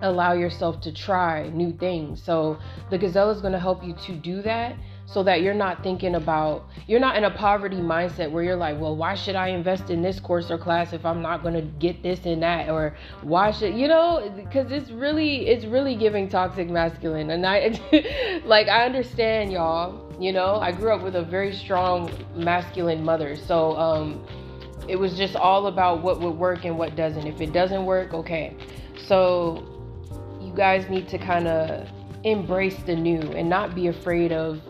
allow 0.01 0.33
yourself 0.33 0.81
to 0.81 0.91
try 0.91 1.49
new 1.49 1.71
things. 1.71 2.21
So 2.21 2.57
the 2.89 2.97
gazelle 2.97 3.31
is 3.31 3.41
going 3.41 3.53
to 3.53 3.59
help 3.59 3.83
you 3.83 3.93
to 4.05 4.13
do 4.13 4.41
that 4.41 4.75
so 5.05 5.21
that 5.23 5.41
you're 5.41 5.53
not 5.53 5.83
thinking 5.83 6.15
about 6.15 6.67
you're 6.87 6.99
not 6.99 7.15
in 7.15 7.25
a 7.25 7.31
poverty 7.31 7.77
mindset 7.77 8.29
where 8.31 8.43
you're 8.43 8.55
like 8.55 8.79
well 8.79 8.95
why 8.95 9.13
should 9.13 9.35
i 9.35 9.49
invest 9.49 9.89
in 9.89 10.01
this 10.01 10.19
course 10.19 10.49
or 10.49 10.57
class 10.57 10.93
if 10.93 11.05
i'm 11.05 11.21
not 11.21 11.43
going 11.43 11.53
to 11.53 11.61
get 11.79 12.01
this 12.03 12.25
and 12.25 12.41
that? 12.43 12.69
Or 12.69 12.95
why 13.21 13.51
should 13.51 13.75
you 13.75 13.87
know 13.87 14.31
because 14.35 14.71
it's 14.71 14.91
really 14.91 15.47
it's 15.47 15.65
really 15.65 15.95
giving 15.95 16.29
toxic 16.29 16.69
masculine. 16.69 17.29
And 17.29 17.45
i 17.45 17.79
like 18.45 18.67
i 18.67 18.85
understand 18.85 19.51
y'all 19.51 20.01
you 20.19 20.31
know 20.31 20.55
i 20.55 20.71
grew 20.71 20.93
up 20.93 21.01
with 21.01 21.15
a 21.15 21.23
very 21.23 21.53
strong 21.53 22.11
masculine 22.35 23.03
mother. 23.03 23.35
So 23.35 23.75
um 23.77 24.25
it 24.87 24.97
was 24.97 25.17
just 25.17 25.35
all 25.35 25.67
about 25.67 26.03
what 26.03 26.19
would 26.21 26.35
work 26.35 26.63
and 26.63 26.77
what 26.77 26.95
doesn't. 26.95 27.25
If 27.25 27.41
it 27.41 27.51
doesn't 27.53 27.85
work 27.85 28.13
okay. 28.13 28.55
So 29.07 29.63
you 30.41 30.53
guys 30.53 30.89
need 30.89 31.07
to 31.09 31.17
kind 31.17 31.47
of 31.47 31.89
embrace 32.23 32.77
the 32.83 32.95
new 32.95 33.19
and 33.19 33.49
not 33.49 33.75
be 33.75 33.87
afraid 33.87 34.31
of 34.31 34.61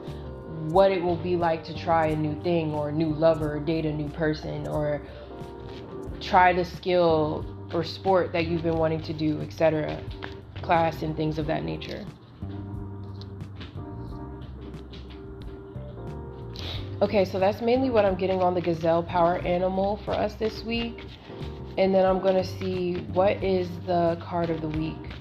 what 0.72 0.92
it 0.92 1.02
will 1.02 1.18
be 1.18 1.36
like 1.36 1.64
to 1.64 1.78
try 1.78 2.08
a 2.08 2.16
new 2.16 2.42
thing 2.42 2.74
or 2.74 2.90
a 2.90 2.92
new 2.92 3.14
lover 3.14 3.56
or 3.56 3.60
date 3.60 3.86
a 3.86 3.92
new 3.92 4.10
person 4.10 4.68
or 4.68 5.02
try 6.22 6.54
the 6.54 6.66
skill 6.66 7.46
or 7.74 7.84
sport 7.84 8.32
that 8.32 8.48
you've 8.48 8.64
been 8.64 8.78
wanting 8.78 9.02
to 9.02 9.14
do, 9.14 9.42
etc. 9.42 10.02
Class 10.62 11.02
and 11.02 11.16
things 11.16 11.38
of 11.38 11.48
that 11.48 11.64
nature. 11.64 12.06
Okay, 17.02 17.26
so 17.26 17.40
that's 17.40 17.62
mainly 17.62 17.90
what 17.90 18.06
I'm 18.06 18.16
getting 18.16 18.42
on 18.42 18.54
the 18.54 18.62
gazelle 18.62 19.04
power 19.04 19.40
animal 19.40 19.98
for 20.06 20.12
us 20.12 20.36
this 20.36 20.64
week. 20.64 21.04
And 21.78 21.94
then 21.94 22.06
I'm 22.06 22.22
going 22.22 22.36
to 22.36 22.44
see 22.44 22.96
what 23.12 23.44
is 23.44 23.68
the 23.86 24.18
card 24.22 24.50
of 24.50 24.62
the 24.62 24.70
week. 24.70 25.15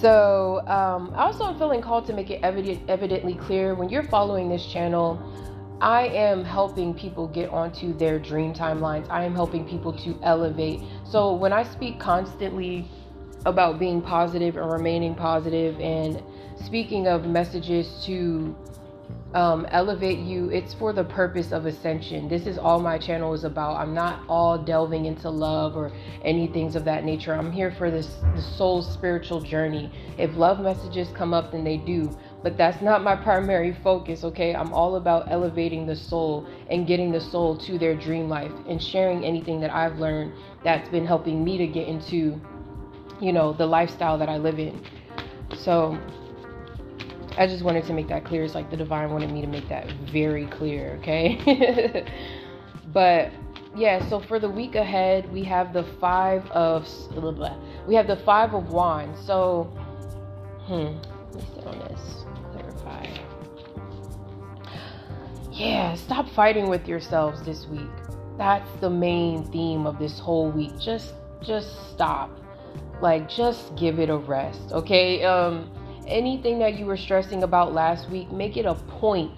So, 0.00 0.60
um, 0.66 1.12
I 1.16 1.24
also, 1.24 1.44
I'm 1.44 1.58
feeling 1.58 1.80
called 1.80 2.06
to 2.06 2.12
make 2.12 2.30
it 2.30 2.40
evident, 2.42 2.82
evidently 2.88 3.34
clear 3.34 3.74
when 3.74 3.88
you're 3.88 4.02
following 4.02 4.48
this 4.48 4.66
channel, 4.66 5.18
I 5.80 6.08
am 6.08 6.44
helping 6.44 6.92
people 6.92 7.26
get 7.28 7.48
onto 7.50 7.96
their 7.96 8.18
dream 8.18 8.52
timelines. 8.52 9.06
I 9.10 9.24
am 9.24 9.34
helping 9.34 9.66
people 9.66 9.92
to 10.04 10.18
elevate. 10.22 10.80
So, 11.04 11.34
when 11.34 11.52
I 11.52 11.62
speak 11.62 11.98
constantly 11.98 12.86
about 13.46 13.78
being 13.78 14.02
positive 14.02 14.56
and 14.56 14.70
remaining 14.70 15.14
positive 15.14 15.80
and 15.80 16.22
speaking 16.64 17.06
of 17.06 17.26
messages 17.26 18.04
to 18.04 18.54
um, 19.34 19.66
elevate 19.70 20.18
you, 20.18 20.48
it's 20.50 20.72
for 20.72 20.92
the 20.92 21.04
purpose 21.04 21.52
of 21.52 21.66
ascension. 21.66 22.28
This 22.28 22.46
is 22.46 22.58
all 22.58 22.80
my 22.80 22.96
channel 22.96 23.34
is 23.34 23.44
about. 23.44 23.76
I'm 23.76 23.92
not 23.92 24.22
all 24.28 24.56
delving 24.56 25.06
into 25.06 25.28
love 25.28 25.76
or 25.76 25.92
any 26.22 26.46
things 26.46 26.76
of 26.76 26.84
that 26.84 27.04
nature. 27.04 27.34
I'm 27.34 27.52
here 27.52 27.70
for 27.70 27.90
this 27.90 28.06
the 28.34 28.40
soul's 28.40 28.90
spiritual 28.90 29.40
journey. 29.40 29.90
If 30.16 30.36
love 30.36 30.60
messages 30.60 31.08
come 31.14 31.34
up, 31.34 31.52
then 31.52 31.64
they 31.64 31.76
do. 31.76 32.16
But 32.42 32.56
that's 32.56 32.80
not 32.80 33.02
my 33.02 33.16
primary 33.16 33.72
focus, 33.82 34.22
okay? 34.24 34.54
I'm 34.54 34.72
all 34.72 34.96
about 34.96 35.30
elevating 35.30 35.86
the 35.86 35.96
soul 35.96 36.46
and 36.70 36.86
getting 36.86 37.10
the 37.10 37.20
soul 37.20 37.56
to 37.58 37.78
their 37.78 37.94
dream 37.94 38.28
life 38.28 38.52
and 38.68 38.82
sharing 38.82 39.24
anything 39.24 39.60
that 39.60 39.74
I've 39.74 39.98
learned 39.98 40.32
that's 40.62 40.88
been 40.88 41.04
helping 41.04 41.44
me 41.44 41.58
to 41.58 41.66
get 41.66 41.88
into, 41.88 42.40
you 43.20 43.32
know, 43.32 43.52
the 43.52 43.66
lifestyle 43.66 44.16
that 44.18 44.28
I 44.28 44.36
live 44.38 44.58
in. 44.60 44.80
So 45.56 45.98
I 47.38 47.46
just 47.46 47.62
wanted 47.62 47.84
to 47.84 47.92
make 47.92 48.08
that 48.08 48.24
clear. 48.24 48.44
It's 48.44 48.54
like 48.54 48.70
the 48.70 48.76
divine 48.76 49.10
wanted 49.10 49.30
me 49.30 49.40
to 49.42 49.46
make 49.46 49.68
that 49.68 49.90
very 50.10 50.46
clear, 50.46 50.98
okay? 51.00 52.06
but 52.92 53.30
yeah, 53.76 54.08
so 54.08 54.20
for 54.20 54.38
the 54.38 54.48
week 54.48 54.74
ahead, 54.74 55.30
we 55.30 55.44
have 55.44 55.74
the 55.74 55.84
five 56.00 56.46
of 56.50 56.88
blah, 57.10 57.30
blah, 57.30 57.56
we 57.86 57.94
have 57.94 58.06
the 58.06 58.16
five 58.16 58.54
of 58.54 58.70
wands. 58.70 59.20
So, 59.26 59.64
hmm, 60.64 60.96
let 61.32 61.34
me 61.34 61.42
sit 61.54 61.66
on 61.66 61.78
this. 61.80 62.24
Clarify. 62.52 63.06
Yeah, 65.52 65.94
stop 65.94 66.28
fighting 66.30 66.70
with 66.70 66.88
yourselves 66.88 67.44
this 67.44 67.66
week. 67.66 67.90
That's 68.38 68.70
the 68.80 68.90
main 68.90 69.44
theme 69.52 69.86
of 69.86 69.98
this 69.98 70.18
whole 70.18 70.50
week. 70.50 70.78
Just, 70.78 71.14
just 71.42 71.90
stop. 71.90 72.30
Like, 73.02 73.28
just 73.28 73.76
give 73.76 73.98
it 73.98 74.08
a 74.08 74.16
rest, 74.16 74.72
okay? 74.72 75.22
Um 75.22 75.70
anything 76.06 76.58
that 76.60 76.78
you 76.78 76.86
were 76.86 76.96
stressing 76.96 77.42
about 77.42 77.72
last 77.72 78.10
week, 78.10 78.30
make 78.30 78.56
it 78.56 78.66
a 78.66 78.74
point 78.74 79.32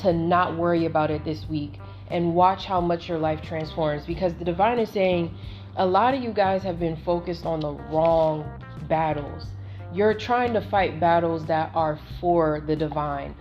to 0.00 0.12
not 0.12 0.56
worry 0.56 0.86
about 0.86 1.10
it 1.10 1.24
this 1.24 1.48
week 1.48 1.78
and 2.10 2.34
watch 2.34 2.64
how 2.64 2.80
much 2.80 3.08
your 3.08 3.18
life 3.18 3.42
transforms 3.42 4.06
because 4.06 4.34
the 4.34 4.44
divine 4.44 4.78
is 4.78 4.88
saying 4.90 5.34
a 5.76 5.86
lot 5.86 6.14
of 6.14 6.22
you 6.22 6.32
guys 6.32 6.62
have 6.62 6.78
been 6.78 6.96
focused 6.96 7.46
on 7.46 7.60
the 7.60 7.72
wrong 7.72 8.44
battles. 8.88 9.46
You're 9.92 10.14
trying 10.14 10.52
to 10.54 10.60
fight 10.60 10.98
battles 11.00 11.46
that 11.46 11.70
are 11.74 11.98
for 12.20 12.62
the 12.66 12.76
divine, 12.76 13.34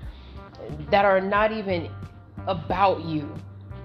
that 0.91 1.05
are 1.05 1.21
not 1.21 1.51
even 1.51 1.89
about 2.47 3.03
you. 3.03 3.33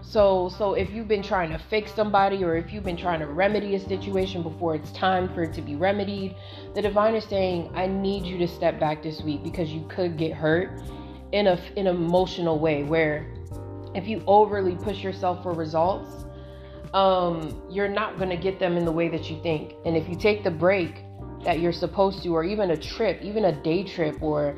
So 0.02 0.50
so 0.58 0.74
if 0.74 0.90
you've 0.90 1.08
been 1.08 1.22
trying 1.22 1.50
to 1.50 1.58
fix 1.58 1.94
somebody 1.94 2.44
or 2.44 2.56
if 2.56 2.72
you've 2.72 2.84
been 2.84 2.96
trying 2.96 3.20
to 3.20 3.26
remedy 3.26 3.76
a 3.76 3.80
situation 3.80 4.42
before 4.42 4.74
it's 4.74 4.90
time 4.92 5.32
for 5.32 5.44
it 5.44 5.54
to 5.54 5.62
be 5.62 5.76
remedied, 5.76 6.34
the 6.74 6.82
divine 6.82 7.14
is 7.14 7.24
saying, 7.24 7.70
I 7.74 7.86
need 7.86 8.26
you 8.26 8.36
to 8.38 8.48
step 8.48 8.80
back 8.80 9.02
this 9.02 9.22
week 9.22 9.42
because 9.42 9.70
you 9.70 9.86
could 9.88 10.18
get 10.18 10.32
hurt 10.32 10.82
in 11.30 11.46
a 11.46 11.60
in 11.76 11.86
an 11.86 11.96
emotional 11.96 12.58
way 12.58 12.82
where 12.82 13.32
if 13.94 14.08
you 14.08 14.22
overly 14.26 14.74
push 14.74 15.02
yourself 15.02 15.42
for 15.42 15.52
results, 15.52 16.24
um, 16.94 17.62
you're 17.70 17.88
not 17.88 18.18
gonna 18.18 18.36
get 18.36 18.58
them 18.58 18.76
in 18.76 18.84
the 18.84 18.92
way 18.92 19.08
that 19.08 19.30
you 19.30 19.40
think. 19.42 19.74
And 19.84 19.96
if 19.96 20.08
you 20.08 20.16
take 20.16 20.44
the 20.44 20.50
break 20.50 21.04
that 21.44 21.60
you're 21.60 21.72
supposed 21.72 22.22
to, 22.22 22.34
or 22.34 22.44
even 22.44 22.70
a 22.70 22.76
trip, 22.76 23.20
even 23.22 23.46
a 23.46 23.52
day 23.62 23.84
trip 23.84 24.22
or 24.22 24.56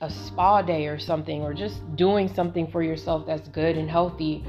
a 0.00 0.10
spa 0.10 0.62
day 0.62 0.86
or 0.86 0.98
something, 0.98 1.42
or 1.42 1.54
just 1.54 1.96
doing 1.96 2.32
something 2.32 2.66
for 2.70 2.82
yourself 2.82 3.26
that's 3.26 3.48
good 3.48 3.76
and 3.76 3.88
healthy 3.88 4.44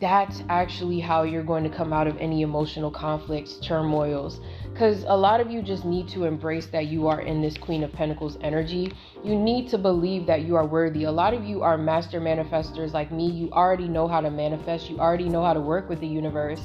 that's 0.00 0.42
actually 0.50 1.00
how 1.00 1.22
you're 1.22 1.42
going 1.42 1.64
to 1.64 1.70
come 1.70 1.94
out 1.94 2.06
of 2.06 2.16
any 2.18 2.42
emotional 2.42 2.90
conflicts, 2.90 3.56
turmoils. 3.56 4.40
Because 4.70 5.04
a 5.08 5.16
lot 5.16 5.40
of 5.40 5.50
you 5.50 5.62
just 5.62 5.84
need 5.84 6.08
to 6.08 6.24
embrace 6.24 6.66
that 6.66 6.86
you 6.88 7.08
are 7.08 7.22
in 7.22 7.40
this 7.40 7.56
Queen 7.56 7.82
of 7.82 7.92
Pentacles 7.92 8.36
energy. 8.42 8.92
You 9.24 9.34
need 9.34 9.68
to 9.70 9.78
believe 9.78 10.26
that 10.26 10.42
you 10.42 10.56
are 10.56 10.66
worthy. 10.66 11.04
A 11.04 11.10
lot 11.10 11.32
of 11.32 11.44
you 11.44 11.62
are 11.62 11.78
master 11.78 12.20
manifestors 12.20 12.92
like 12.92 13.10
me. 13.10 13.30
You 13.30 13.50
already 13.50 13.88
know 13.88 14.06
how 14.06 14.20
to 14.20 14.30
manifest, 14.30 14.90
you 14.90 14.98
already 14.98 15.28
know 15.28 15.42
how 15.42 15.54
to 15.54 15.60
work 15.60 15.88
with 15.88 16.00
the 16.00 16.06
universe. 16.06 16.60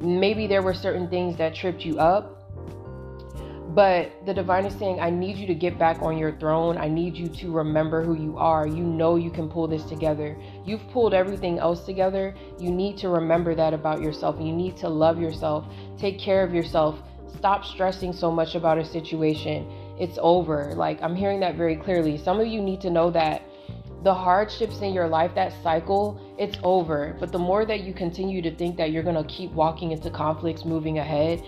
Maybe 0.00 0.46
there 0.46 0.62
were 0.62 0.74
certain 0.74 1.08
things 1.08 1.36
that 1.38 1.54
tripped 1.54 1.84
you 1.84 1.98
up 1.98 2.41
but 3.74 4.12
the 4.26 4.34
divine 4.34 4.66
is 4.66 4.74
saying, 4.78 5.00
I 5.00 5.08
need 5.08 5.36
you 5.36 5.46
to 5.46 5.54
get 5.54 5.78
back 5.78 6.02
on 6.02 6.18
your 6.18 6.32
throne. 6.32 6.76
I 6.76 6.88
need 6.88 7.16
you 7.16 7.28
to 7.28 7.50
remember 7.50 8.02
who 8.04 8.14
you 8.14 8.36
are. 8.36 8.66
You 8.66 8.82
know 8.82 9.16
you 9.16 9.30
can 9.30 9.48
pull 9.48 9.66
this 9.66 9.84
together. 9.84 10.36
You've 10.64 10.86
pulled 10.90 11.14
everything 11.14 11.58
else 11.58 11.86
together. 11.86 12.34
You 12.58 12.70
need 12.70 12.98
to 12.98 13.08
remember 13.08 13.54
that 13.54 13.72
about 13.72 14.02
yourself. 14.02 14.36
You 14.38 14.52
need 14.52 14.76
to 14.78 14.88
love 14.88 15.18
yourself. 15.18 15.64
Take 15.96 16.18
care 16.18 16.42
of 16.42 16.52
yourself. 16.52 16.98
Stop 17.38 17.64
stressing 17.64 18.12
so 18.12 18.30
much 18.30 18.56
about 18.56 18.76
a 18.76 18.84
situation. 18.84 19.66
It's 19.98 20.18
over. 20.20 20.74
Like, 20.74 21.02
I'm 21.02 21.16
hearing 21.16 21.40
that 21.40 21.54
very 21.54 21.76
clearly. 21.76 22.18
Some 22.18 22.40
of 22.40 22.46
you 22.46 22.60
need 22.60 22.80
to 22.82 22.90
know 22.90 23.10
that 23.10 23.42
the 24.02 24.12
hardships 24.12 24.80
in 24.80 24.92
your 24.92 25.08
life, 25.08 25.34
that 25.34 25.52
cycle, 25.62 26.20
it's 26.36 26.58
over. 26.62 27.16
But 27.20 27.32
the 27.32 27.38
more 27.38 27.64
that 27.64 27.80
you 27.80 27.94
continue 27.94 28.42
to 28.42 28.54
think 28.54 28.76
that 28.76 28.90
you're 28.90 29.04
going 29.04 29.16
to 29.16 29.24
keep 29.32 29.52
walking 29.52 29.92
into 29.92 30.10
conflicts 30.10 30.64
moving 30.64 30.98
ahead, 30.98 31.42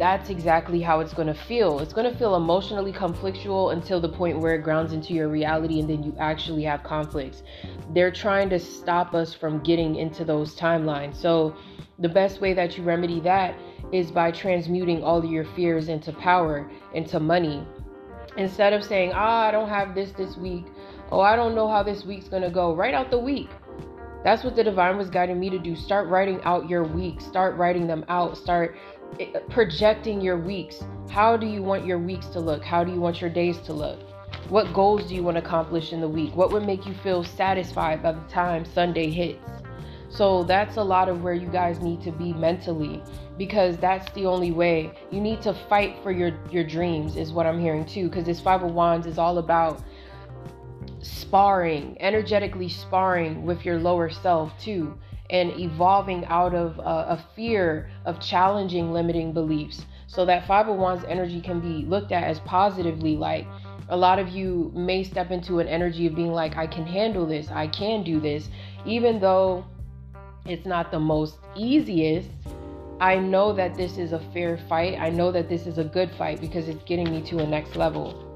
that's 0.00 0.30
exactly 0.30 0.80
how 0.80 1.00
it's 1.00 1.12
going 1.12 1.28
to 1.28 1.34
feel. 1.34 1.80
It's 1.80 1.92
going 1.92 2.10
to 2.10 2.18
feel 2.18 2.34
emotionally 2.34 2.90
conflictual 2.90 3.74
until 3.74 4.00
the 4.00 4.08
point 4.08 4.38
where 4.38 4.54
it 4.54 4.62
grounds 4.62 4.94
into 4.94 5.12
your 5.12 5.28
reality 5.28 5.78
and 5.78 5.90
then 5.90 6.02
you 6.02 6.16
actually 6.18 6.62
have 6.62 6.82
conflicts. 6.82 7.42
They're 7.92 8.10
trying 8.10 8.48
to 8.48 8.58
stop 8.58 9.12
us 9.14 9.34
from 9.34 9.62
getting 9.62 9.96
into 9.96 10.24
those 10.24 10.56
timelines. 10.56 11.16
So, 11.16 11.54
the 11.98 12.08
best 12.08 12.40
way 12.40 12.54
that 12.54 12.78
you 12.78 12.82
remedy 12.82 13.20
that 13.20 13.54
is 13.92 14.10
by 14.10 14.30
transmuting 14.30 15.04
all 15.04 15.18
of 15.18 15.26
your 15.26 15.44
fears 15.44 15.90
into 15.90 16.14
power, 16.14 16.70
into 16.94 17.20
money. 17.20 17.62
Instead 18.38 18.72
of 18.72 18.82
saying, 18.82 19.12
ah, 19.14 19.48
I 19.48 19.50
don't 19.50 19.68
have 19.68 19.94
this 19.94 20.12
this 20.12 20.34
week. 20.38 20.64
Oh, 21.12 21.20
I 21.20 21.36
don't 21.36 21.54
know 21.54 21.68
how 21.68 21.82
this 21.82 22.06
week's 22.06 22.28
going 22.28 22.42
to 22.42 22.50
go. 22.50 22.74
Write 22.74 22.94
out 22.94 23.10
the 23.10 23.18
week. 23.18 23.50
That's 24.24 24.44
what 24.44 24.56
the 24.56 24.64
divine 24.64 24.96
was 24.96 25.10
guiding 25.10 25.38
me 25.38 25.50
to 25.50 25.58
do. 25.58 25.76
Start 25.76 26.08
writing 26.08 26.40
out 26.44 26.70
your 26.70 26.84
weeks. 26.84 27.26
Start 27.26 27.56
writing 27.56 27.86
them 27.86 28.04
out. 28.08 28.38
Start 28.38 28.76
projecting 29.48 30.20
your 30.20 30.38
weeks. 30.38 30.82
How 31.10 31.36
do 31.36 31.46
you 31.46 31.62
want 31.62 31.84
your 31.84 31.98
weeks 31.98 32.26
to 32.28 32.40
look? 32.40 32.64
How 32.64 32.84
do 32.84 32.92
you 32.92 33.00
want 33.00 33.20
your 33.20 33.30
days 33.30 33.58
to 33.58 33.72
look? 33.72 33.98
What 34.48 34.72
goals 34.72 35.06
do 35.08 35.14
you 35.14 35.22
want 35.22 35.36
to 35.36 35.42
accomplish 35.42 35.92
in 35.92 36.00
the 36.00 36.08
week? 36.08 36.34
What 36.34 36.52
would 36.52 36.64
make 36.64 36.86
you 36.86 36.94
feel 36.94 37.22
satisfied 37.22 38.02
by 38.02 38.12
the 38.12 38.20
time 38.22 38.64
Sunday 38.64 39.10
hits? 39.10 39.44
So 40.08 40.42
that's 40.42 40.76
a 40.76 40.82
lot 40.82 41.08
of 41.08 41.22
where 41.22 41.34
you 41.34 41.46
guys 41.46 41.80
need 41.80 42.02
to 42.02 42.10
be 42.10 42.32
mentally 42.32 43.02
because 43.38 43.76
that's 43.76 44.10
the 44.12 44.26
only 44.26 44.50
way. 44.50 44.92
You 45.10 45.20
need 45.20 45.40
to 45.42 45.54
fight 45.54 45.96
for 46.02 46.10
your 46.10 46.38
your 46.50 46.64
dreams 46.64 47.16
is 47.16 47.32
what 47.32 47.46
I'm 47.46 47.60
hearing 47.60 47.86
too 47.86 48.08
because 48.08 48.24
this 48.24 48.40
5 48.40 48.64
of 48.64 48.74
wands 48.74 49.06
is 49.06 49.18
all 49.18 49.38
about 49.38 49.82
sparring, 51.00 51.96
energetically 52.00 52.68
sparring 52.68 53.44
with 53.44 53.64
your 53.64 53.78
lower 53.78 54.10
self 54.10 54.52
too 54.58 54.98
and 55.30 55.58
evolving 55.58 56.24
out 56.26 56.54
of 56.54 56.78
a, 56.78 57.24
fear 57.34 57.90
of 58.04 58.20
challenging 58.20 58.92
limiting 58.92 59.32
beliefs. 59.32 59.84
So 60.06 60.24
that 60.26 60.46
five 60.46 60.68
of 60.68 60.76
wands 60.76 61.04
energy 61.08 61.40
can 61.40 61.60
be 61.60 61.86
looked 61.86 62.12
at 62.12 62.24
as 62.24 62.40
positively 62.40 63.16
like 63.16 63.46
a 63.90 63.96
lot 63.96 64.18
of 64.20 64.28
you 64.28 64.70
may 64.74 65.02
step 65.02 65.30
into 65.32 65.58
an 65.58 65.66
energy 65.66 66.06
of 66.06 66.14
being 66.14 66.32
like, 66.32 66.56
I 66.56 66.66
can 66.66 66.86
handle 66.86 67.26
this, 67.26 67.50
I 67.50 67.66
can 67.66 68.04
do 68.04 68.20
this, 68.20 68.48
even 68.86 69.18
though 69.18 69.64
it's 70.46 70.64
not 70.64 70.90
the 70.90 71.00
most 71.00 71.38
easiest. 71.56 72.28
I 73.00 73.16
know 73.16 73.52
that 73.54 73.76
this 73.76 73.98
is 73.98 74.12
a 74.12 74.20
fair 74.32 74.58
fight. 74.68 74.98
I 74.98 75.10
know 75.10 75.32
that 75.32 75.48
this 75.48 75.66
is 75.66 75.78
a 75.78 75.84
good 75.84 76.10
fight 76.16 76.40
because 76.40 76.68
it's 76.68 76.84
getting 76.84 77.10
me 77.10 77.20
to 77.22 77.38
a 77.38 77.46
next 77.46 77.74
level. 77.74 78.29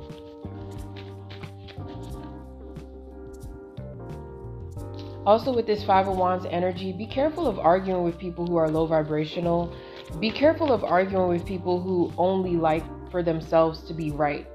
Also, 5.27 5.55
with 5.55 5.67
this 5.67 5.83
Five 5.85 6.07
of 6.09 6.17
Wands 6.17 6.47
energy, 6.51 6.93
be 6.93 7.07
careful 7.07 7.47
of 7.47 7.59
arguing 7.59 8.05
with 8.05 8.19
people 8.19 8.47
who 8.47 8.57
are 8.57 8.69
low 8.69 8.87
vibrational. 8.87 9.75
Be 10.21 10.31
careful 10.31 10.73
of 10.73 10.85
arguing 10.85 11.29
with 11.29 11.47
people 11.47 11.81
who 11.81 12.13
only 12.19 12.57
like 12.57 12.85
for 13.11 13.23
themselves 13.23 13.83
to 13.85 13.95
be 13.95 14.11
right. 14.11 14.47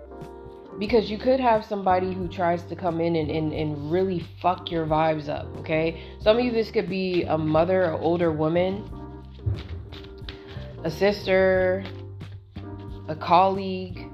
because 0.79 1.11
you 1.11 1.17
could 1.17 1.39
have 1.39 1.65
somebody 1.65 2.13
who 2.13 2.27
tries 2.27 2.63
to 2.63 2.75
come 2.75 3.01
in 3.01 3.17
and, 3.17 3.29
and, 3.29 3.53
and 3.53 3.91
really 3.91 4.25
fuck 4.41 4.71
your 4.71 4.85
vibes 4.85 5.27
up 5.27 5.45
okay 5.57 6.01
some 6.21 6.37
of 6.37 6.43
you 6.43 6.51
this 6.51 6.71
could 6.71 6.89
be 6.89 7.23
a 7.23 7.37
mother 7.37 7.83
an 7.83 7.99
older 8.01 8.31
woman 8.31 8.89
a 10.85 10.89
sister 10.89 11.83
a 13.09 13.15
colleague 13.15 14.07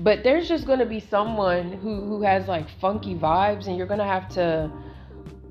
but 0.00 0.24
there's 0.24 0.48
just 0.48 0.66
going 0.66 0.78
to 0.78 0.86
be 0.86 1.00
someone 1.00 1.72
who 1.72 2.00
who 2.00 2.22
has 2.22 2.48
like 2.48 2.66
funky 2.80 3.14
vibes 3.14 3.66
and 3.66 3.76
you're 3.76 3.86
going 3.86 4.00
to 4.00 4.04
have 4.04 4.28
to 4.28 4.70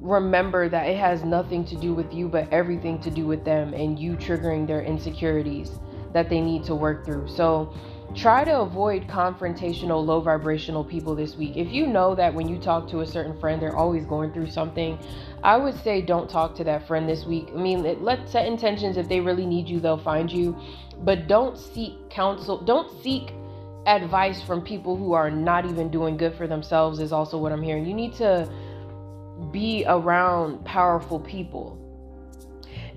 remember 0.03 0.67
that 0.67 0.89
it 0.89 0.98
has 0.98 1.24
nothing 1.24 1.63
to 1.63 1.75
do 1.77 1.93
with 1.93 2.13
you 2.13 2.27
but 2.27 2.51
everything 2.51 3.00
to 3.00 3.10
do 3.10 3.25
with 3.25 3.45
them 3.45 3.74
and 3.74 3.98
you 3.98 4.17
triggering 4.17 4.67
their 4.67 4.81
insecurities 4.81 5.79
that 6.12 6.29
they 6.29 6.41
need 6.41 6.63
to 6.65 6.75
work 6.75 7.05
through. 7.05 7.25
So 7.29 7.74
try 8.13 8.43
to 8.43 8.60
avoid 8.60 9.07
confrontational 9.07 10.05
low 10.05 10.19
vibrational 10.19 10.83
people 10.83 11.15
this 11.15 11.38
week. 11.38 11.55
If 11.55 11.72
you 11.72 11.88
know 11.88 12.15
that 12.15 12.33
when 12.33 12.50
you 12.50 12.60
talk 12.60 12.89
to 12.89 13.00
a 13.00 13.07
certain 13.07 13.39
friend 13.39 13.62
they're 13.62 13.77
always 13.77 14.05
going 14.05 14.33
through 14.33 14.51
something 14.51 15.00
i 15.41 15.57
would 15.57 15.74
say 15.83 16.01
don't 16.01 16.29
talk 16.29 16.53
to 16.55 16.65
that 16.65 16.86
friend 16.86 17.07
this 17.07 17.25
week. 17.25 17.48
I 17.53 17.57
mean 17.57 18.03
let 18.03 18.27
set 18.27 18.45
intentions. 18.45 18.98
If 18.98 19.07
they 19.07 19.22
really 19.22 19.45
need 19.45 19.69
you 19.69 19.79
they'll 19.79 19.98
find 19.98 20.29
you. 20.29 20.60
But 21.00 21.27
don't 21.29 21.57
seek 21.57 22.10
counsel 22.10 22.57
don't 22.57 22.91
seek 23.01 23.33
advice 23.86 24.41
from 24.41 24.62
people 24.62 24.98
who 24.98 25.13
are 25.13 25.31
not 25.31 25.65
even 25.65 25.89
doing 25.89 26.17
good 26.17 26.36
for 26.36 26.48
themselves 26.48 27.00
is 27.00 27.13
also 27.13 27.38
what 27.38 27.53
i'm 27.53 27.63
hearing. 27.63 27.86
You 27.86 27.93
need 27.93 28.13
to 28.15 28.50
be 29.51 29.83
around 29.88 30.63
powerful 30.65 31.19
people 31.19 31.79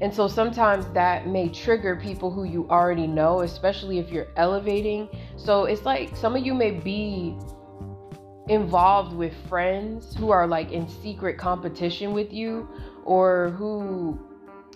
and 0.00 0.12
so 0.12 0.28
sometimes 0.28 0.86
that 0.88 1.26
may 1.26 1.48
trigger 1.48 1.96
people 1.96 2.30
who 2.30 2.44
you 2.44 2.68
already 2.68 3.06
know, 3.06 3.40
especially 3.40 3.98
if 3.98 4.10
you're 4.10 4.28
elevating. 4.36 5.08
So 5.36 5.64
it's 5.64 5.84
like 5.84 6.14
some 6.16 6.36
of 6.36 6.44
you 6.44 6.52
may 6.52 6.70
be 6.70 7.36
involved 8.48 9.14
with 9.16 9.32
friends 9.48 10.14
who 10.14 10.30
are 10.30 10.46
like 10.46 10.70
in 10.70 10.86
secret 10.86 11.38
competition 11.38 12.12
with 12.12 12.32
you 12.32 12.68
or 13.04 13.50
who 13.50 14.18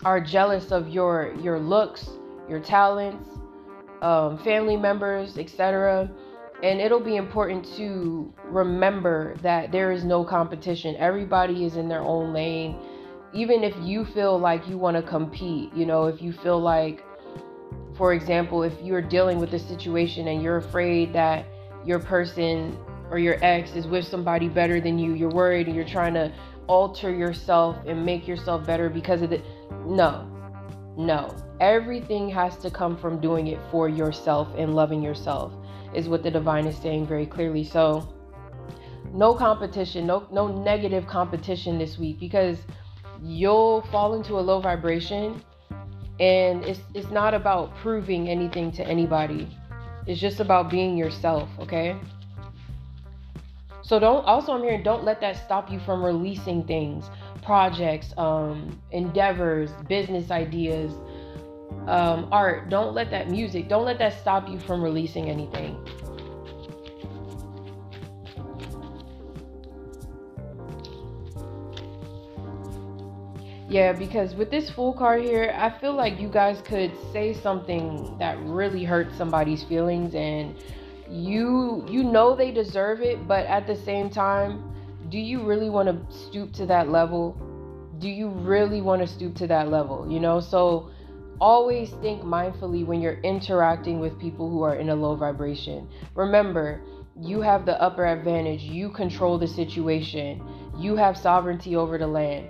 are 0.05 0.21
jealous 0.21 0.73
of 0.73 0.89
your 0.89 1.35
your 1.43 1.59
looks, 1.59 2.09
your 2.49 2.61
talents, 2.61 3.29
um, 4.01 4.39
family 4.39 4.77
members, 4.77 5.37
etc. 5.37 6.11
And 6.63 6.81
it'll 6.81 7.01
be 7.01 7.17
important 7.17 7.65
to 7.77 8.33
remember 8.45 9.37
that 9.43 9.73
there 9.73 9.93
is 9.93 10.05
no 10.05 10.25
competition. 10.25 10.95
Everybody 10.97 11.65
is 11.65 11.77
in 11.77 11.89
their 11.89 12.03
own 12.03 12.33
lane 12.33 12.79
even 13.33 13.63
if 13.63 13.75
you 13.81 14.05
feel 14.05 14.39
like 14.39 14.69
you 14.69 14.77
want 14.77 14.97
to 14.97 15.03
compete, 15.03 15.73
you 15.75 15.87
know, 15.87 16.07
if 16.07 16.21
you 16.21 16.33
feel 16.33 16.61
like, 16.61 17.05
for 17.97 18.13
example, 18.13 18.63
if 18.63 18.73
you're 18.83 19.03
dealing 19.03 19.39
with 19.39 19.53
a 19.55 19.59
situation 19.59 20.29
and 20.29 20.43
you're 20.43 20.57
afraid 20.57 21.13
that 21.13 21.47
your 21.85 21.99
person 21.99 22.77
or 23.11 23.19
your 23.19 23.39
ex 23.43 23.75
is 23.75 23.87
with 23.87 24.05
somebody 24.05 24.49
better 24.49 24.81
than 24.81 24.99
you, 24.99 25.15
you're 25.15 25.31
worried 25.31 25.67
and 25.67 25.77
you're 25.77 25.85
trying 25.85 26.15
to 26.15 26.33
alter 26.67 27.11
yourself 27.15 27.77
and 27.87 28.05
make 28.05 28.27
yourself 28.27 28.67
better 28.67 28.89
because 28.89 29.23
of 29.23 29.33
it. 29.33 29.45
No, 29.87 30.27
no. 30.97 31.35
Everything 31.61 32.29
has 32.31 32.57
to 32.59 32.71
come 32.71 32.97
from 32.97 33.21
doing 33.21 33.49
it 33.49 33.61
for 33.71 33.89
yourself 33.89 34.49
and 34.57 34.75
loving 34.75 35.03
yourself, 35.03 35.53
is 35.95 36.09
what 36.09 36.23
the 36.23 36.31
divine 36.31 36.67
is 36.67 36.77
saying 36.77 37.07
very 37.07 37.27
clearly. 37.27 37.65
So, 37.65 38.13
no 39.13 39.35
competition, 39.35 40.07
no 40.07 40.27
no 40.31 40.49
negative 40.49 41.07
competition 41.07 41.79
this 41.79 41.99
week 41.99 42.21
because 42.21 42.59
you'll 43.23 43.83
fall 43.91 44.15
into 44.15 44.39
a 44.39 44.41
low 44.41 44.61
vibration 44.61 45.43
and 46.21 46.65
it's 46.65 46.81
it's 46.95 47.11
not 47.11 47.35
about 47.35 47.75
proving 47.77 48.29
anything 48.29 48.71
to 48.73 48.87
anybody. 48.87 49.49
It's 50.07 50.21
just 50.21 50.41
about 50.41 50.71
being 50.71 50.97
yourself, 50.97 51.49
okay? 51.59 51.97
So 53.83 53.99
don't 53.99 54.25
also 54.27 54.53
I'm 54.53 54.63
hearing 54.63 54.83
don't 54.83 55.05
let 55.05 55.21
that 55.23 55.37
stop 55.37 55.71
you 55.71 55.81
from 55.81 56.05
releasing 56.05 56.65
things, 56.65 57.11
projects, 57.43 58.15
um, 58.17 58.81
endeavors, 58.93 59.71
business 59.89 60.31
ideas, 60.31 60.93
um, 61.91 62.29
art. 62.31 62.69
Don't 62.69 62.95
let 62.95 63.11
that 63.11 63.29
music, 63.29 63.69
don't 63.69 63.85
let 63.85 63.99
that 63.99 64.21
stop 64.21 64.49
you 64.49 64.59
from 64.61 64.83
releasing 64.83 65.29
anything. 65.29 65.77
Yeah, 73.69 73.93
because 73.93 74.35
with 74.35 74.51
this 74.51 74.69
full 74.69 74.93
card 74.93 75.23
here, 75.23 75.55
I 75.57 75.71
feel 75.71 75.95
like 75.95 76.21
you 76.21 76.29
guys 76.29 76.61
could 76.65 76.93
say 77.13 77.33
something 77.33 78.17
that 78.19 78.37
really 78.41 78.83
hurts 78.83 79.17
somebody's 79.17 79.63
feelings 79.63 80.15
and 80.17 80.57
you 81.09 81.85
you 81.89 82.03
know 82.03 82.35
they 82.35 82.51
deserve 82.51 83.01
it, 83.01 83.27
but 83.29 83.47
at 83.47 83.67
the 83.67 83.77
same 83.77 84.11
time, 84.11 84.73
do 85.09 85.19
you 85.19 85.43
really 85.43 85.71
want 85.71 85.89
to 85.89 86.17
stoop 86.17 86.53
to 86.55 86.67
that 86.67 86.89
level? 86.89 87.37
Do 87.99 88.09
you 88.09 88.29
really 88.29 88.81
want 88.81 89.03
to 89.03 89.07
stoop 89.07 89.37
to 89.37 89.47
that 89.49 89.69
level? 89.69 90.07
You 90.11 90.19
know, 90.19 90.41
so 90.41 90.91
always 91.41 91.91
think 92.03 92.23
mindfully 92.23 92.85
when 92.85 93.01
you're 93.01 93.21
interacting 93.21 93.99
with 93.99 94.19
people 94.19 94.51
who 94.51 94.63
are 94.63 94.77
in 94.77 94.91
a 94.91 94.95
low 94.95 95.17
vibration. 95.17 95.89
Remember, 96.15 96.81
you 97.21 97.41
have 97.41 97.67
the 97.67 97.81
upper 97.81 98.07
advantage. 98.07 98.63
You 98.63 98.91
control 98.91 99.39
the 99.39 99.49
situation. 99.49 100.43
You 100.79 100.97
have 100.97 101.17
sovereignty 101.17 101.77
over 101.77 101.99
the 101.99 102.07
land 102.07 102.49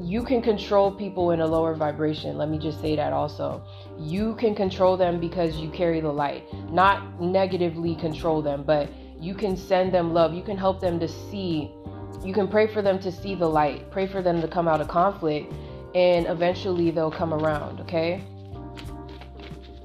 you 0.00 0.22
can 0.22 0.42
control 0.42 0.90
people 0.90 1.30
in 1.30 1.40
a 1.40 1.46
lower 1.46 1.74
vibration. 1.74 2.36
Let 2.36 2.50
me 2.50 2.58
just 2.58 2.80
say 2.80 2.96
that 2.96 3.12
also. 3.12 3.64
You 3.98 4.34
can 4.34 4.54
control 4.54 4.96
them 4.96 5.18
because 5.18 5.56
you 5.56 5.70
carry 5.70 6.00
the 6.00 6.12
light. 6.12 6.44
Not 6.70 7.20
negatively 7.20 7.94
control 7.94 8.42
them, 8.42 8.64
but 8.64 8.90
you 9.18 9.34
can 9.34 9.56
send 9.56 9.92
them 9.92 10.12
love. 10.12 10.34
You 10.34 10.42
can 10.42 10.56
help 10.56 10.80
them 10.80 11.00
to 11.00 11.08
see. 11.08 11.70
You 12.22 12.34
can 12.34 12.48
pray 12.48 12.72
for 12.72 12.82
them 12.82 12.98
to 13.00 13.10
see 13.10 13.34
the 13.34 13.48
light. 13.48 13.90
Pray 13.90 14.06
for 14.06 14.20
them 14.20 14.40
to 14.42 14.48
come 14.48 14.68
out 14.68 14.80
of 14.80 14.88
conflict 14.88 15.52
and 15.94 16.26
eventually 16.26 16.90
they'll 16.90 17.10
come 17.10 17.34
around, 17.34 17.80
okay? 17.80 18.22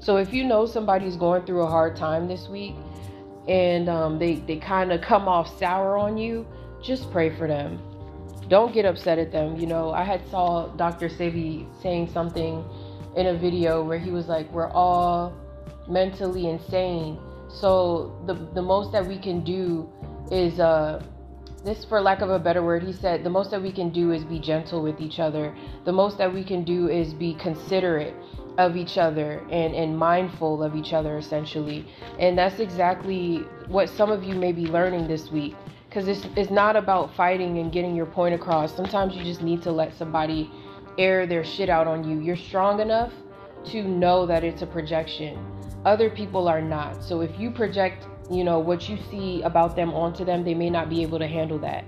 So 0.00 0.16
if 0.16 0.32
you 0.32 0.44
know 0.44 0.66
somebody's 0.66 1.16
going 1.16 1.44
through 1.44 1.62
a 1.62 1.66
hard 1.66 1.96
time 1.96 2.28
this 2.28 2.48
week 2.48 2.74
and 3.46 3.88
um, 3.88 4.18
they, 4.18 4.36
they 4.36 4.56
kind 4.56 4.92
of 4.92 5.00
come 5.00 5.28
off 5.28 5.58
sour 5.58 5.96
on 5.98 6.16
you, 6.16 6.46
just 6.82 7.10
pray 7.10 7.34
for 7.36 7.46
them 7.46 7.78
don't 8.48 8.72
get 8.72 8.84
upset 8.84 9.18
at 9.18 9.30
them. 9.30 9.56
You 9.58 9.66
know, 9.66 9.90
I 9.90 10.02
had 10.02 10.26
saw 10.30 10.68
Dr. 10.68 11.08
Sebi 11.08 11.66
saying 11.82 12.10
something 12.12 12.64
in 13.16 13.26
a 13.26 13.34
video 13.34 13.84
where 13.84 13.98
he 13.98 14.10
was 14.10 14.26
like, 14.28 14.50
"We're 14.52 14.70
all 14.70 15.32
mentally 15.86 16.48
insane." 16.48 17.18
So 17.48 18.12
the 18.26 18.34
the 18.54 18.62
most 18.62 18.92
that 18.92 19.06
we 19.06 19.18
can 19.18 19.44
do 19.44 19.88
is 20.30 20.60
uh 20.60 21.02
this 21.64 21.84
for 21.84 22.00
lack 22.00 22.20
of 22.20 22.30
a 22.30 22.38
better 22.38 22.62
word 22.62 22.82
he 22.82 22.92
said 22.92 23.24
the 23.24 23.30
most 23.30 23.50
that 23.50 23.62
we 23.62 23.72
can 23.72 23.90
do 23.90 24.12
is 24.12 24.24
be 24.24 24.38
gentle 24.38 24.82
with 24.82 25.00
each 25.00 25.18
other 25.18 25.54
the 25.84 25.92
most 25.92 26.18
that 26.18 26.32
we 26.32 26.44
can 26.44 26.64
do 26.64 26.88
is 26.88 27.12
be 27.14 27.34
considerate 27.34 28.14
of 28.58 28.76
each 28.76 28.98
other 28.98 29.44
and 29.50 29.74
and 29.74 29.96
mindful 29.96 30.62
of 30.62 30.74
each 30.74 30.92
other 30.92 31.18
essentially 31.18 31.86
and 32.18 32.38
that's 32.38 32.60
exactly 32.60 33.38
what 33.68 33.88
some 33.88 34.10
of 34.10 34.22
you 34.24 34.34
may 34.34 34.52
be 34.52 34.66
learning 34.66 35.06
this 35.06 35.30
week 35.30 35.54
because 35.88 36.06
it's, 36.06 36.26
it's 36.36 36.50
not 36.50 36.76
about 36.76 37.14
fighting 37.14 37.58
and 37.58 37.72
getting 37.72 37.94
your 37.96 38.06
point 38.06 38.34
across. 38.34 38.74
Sometimes 38.74 39.16
you 39.16 39.24
just 39.24 39.42
need 39.42 39.62
to 39.62 39.72
let 39.72 39.96
somebody 39.96 40.50
air 40.98 41.26
their 41.26 41.44
shit 41.44 41.68
out 41.68 41.86
on 41.86 42.08
you. 42.08 42.20
You're 42.20 42.36
strong 42.36 42.80
enough 42.80 43.12
to 43.66 43.82
know 43.82 44.26
that 44.26 44.44
it's 44.44 44.62
a 44.62 44.66
projection. 44.66 45.38
Other 45.84 46.10
people 46.10 46.48
are 46.48 46.60
not. 46.60 47.02
So 47.02 47.20
if 47.20 47.38
you 47.38 47.50
project, 47.50 48.06
you 48.30 48.44
know, 48.44 48.58
what 48.58 48.88
you 48.88 48.98
see 49.10 49.42
about 49.42 49.76
them 49.76 49.92
onto 49.94 50.24
them, 50.24 50.44
they 50.44 50.54
may 50.54 50.70
not 50.70 50.88
be 50.88 51.02
able 51.02 51.18
to 51.18 51.26
handle 51.26 51.58
that. 51.60 51.84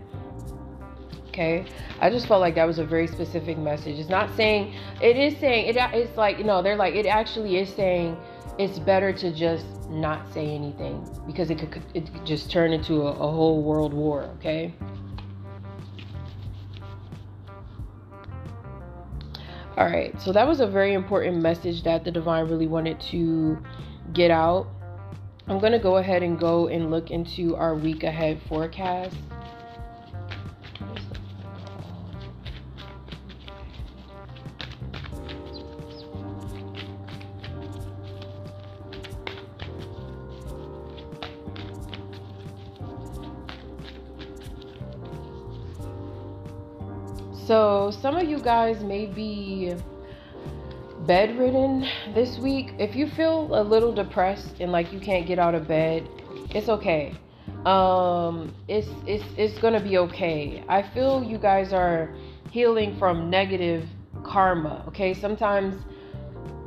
Okay, 1.29 1.65
I 2.01 2.11
just 2.11 2.27
felt 2.27 2.41
like 2.41 2.57
that 2.57 2.67
was 2.67 2.79
a 2.79 2.85
very 2.85 3.07
specific 3.07 3.57
message. 3.57 3.99
It's 3.99 4.09
not 4.09 4.35
saying 4.37 4.75
it 5.01 5.17
is 5.17 5.39
saying 5.39 5.67
it. 5.69 5.77
It's 5.77 6.17
like 6.17 6.39
you 6.39 6.45
know 6.45 6.61
they're 6.61 6.77
like 6.77 6.95
it 6.95 7.07
actually 7.07 7.57
is 7.59 7.73
saying 7.73 8.17
it's 8.59 8.79
better 8.81 9.13
to 9.13 9.33
just 9.33 9.65
not 9.89 10.33
say 10.35 10.55
anything 10.55 11.09
because 11.27 11.51
it 11.51 11.59
could 11.59 11.83
it 11.95 12.13
could 12.13 12.27
just 12.27 12.51
turn 12.51 12.73
into 12.73 13.03
a, 13.03 13.13
a 13.13 13.31
whole 13.31 13.63
world 13.63 13.95
war, 13.95 14.25
okay? 14.39 14.75
All 19.77 19.87
right, 19.87 20.21
so 20.21 20.33
that 20.33 20.47
was 20.47 20.61
a 20.61 20.67
very 20.67 20.93
important 20.93 21.41
message 21.41 21.85
that 21.85 22.05
the 22.05 22.11
divine 22.11 22.49
really 22.49 22.67
wanted 22.67 23.01
to 23.13 23.57
get 24.13 24.31
out. 24.31 24.67
I'm 25.51 25.59
going 25.59 25.73
to 25.73 25.81
go 25.81 25.97
ahead 25.97 26.23
and 26.23 26.39
go 26.39 26.69
and 26.69 26.93
look 26.93 27.11
into 27.11 27.57
our 27.57 27.75
week 27.75 28.05
ahead 28.05 28.41
forecast. 28.49 29.17
So, 47.45 47.91
some 47.91 48.17
of 48.17 48.29
you 48.29 48.39
guys 48.39 48.85
may 48.85 49.07
be 49.07 49.75
bedridden 51.07 51.87
this 52.15 52.39
week. 52.39 52.73
If 52.79 52.95
you 52.95 53.09
feel 53.09 53.49
a 53.53 53.63
little 53.63 53.93
depressed 53.93 54.61
and 54.61 54.71
like 54.73 54.93
you 54.93 55.01
can't 55.01 55.27
get 55.27 55.39
out 55.39 55.55
of 55.55 55.67
bed, 55.67 56.09
it's 56.51 56.69
okay. 56.69 57.15
um 57.67 58.55
it's 58.69 58.89
it's 59.07 59.25
it's 59.37 59.59
gonna 59.61 59.83
be 59.83 59.99
okay. 59.99 60.65
I 60.69 60.83
feel 60.95 61.23
you 61.23 61.39
guys 61.39 61.73
are 61.73 62.15
healing 62.51 62.97
from 62.99 63.31
negative 63.31 63.85
karma 64.25 64.85
okay? 64.89 65.15
Sometimes 65.15 65.75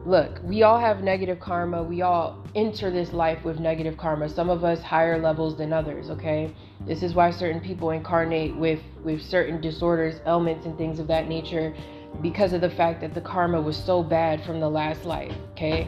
look 0.05 0.39
we 0.43 0.63
all 0.63 0.79
have 0.79 1.01
negative 1.01 1.39
karma. 1.39 1.81
We 1.81 2.01
all 2.01 2.43
enter 2.55 2.91
this 2.91 3.13
life 3.13 3.43
with 3.45 3.59
negative 3.59 3.97
karma. 3.97 4.29
Some 4.29 4.49
of 4.49 4.63
us 4.63 4.81
higher 4.81 5.17
levels 5.19 5.57
than 5.57 5.73
others 5.73 6.09
okay? 6.09 6.53
This 6.85 7.01
is 7.01 7.13
why 7.13 7.31
certain 7.31 7.61
people 7.61 7.91
incarnate 7.91 8.55
with 8.55 8.81
with 9.03 9.21
certain 9.21 9.61
disorders 9.61 10.15
ailments 10.25 10.65
and 10.65 10.77
things 10.77 10.99
of 10.99 11.07
that 11.07 11.27
nature 11.27 11.73
because 12.21 12.53
of 12.53 12.61
the 12.61 12.69
fact 12.69 13.01
that 13.01 13.13
the 13.13 13.21
karma 13.21 13.59
was 13.59 13.77
so 13.77 14.03
bad 14.03 14.43
from 14.43 14.59
the 14.59 14.69
last 14.69 15.05
life 15.05 15.33
okay 15.51 15.87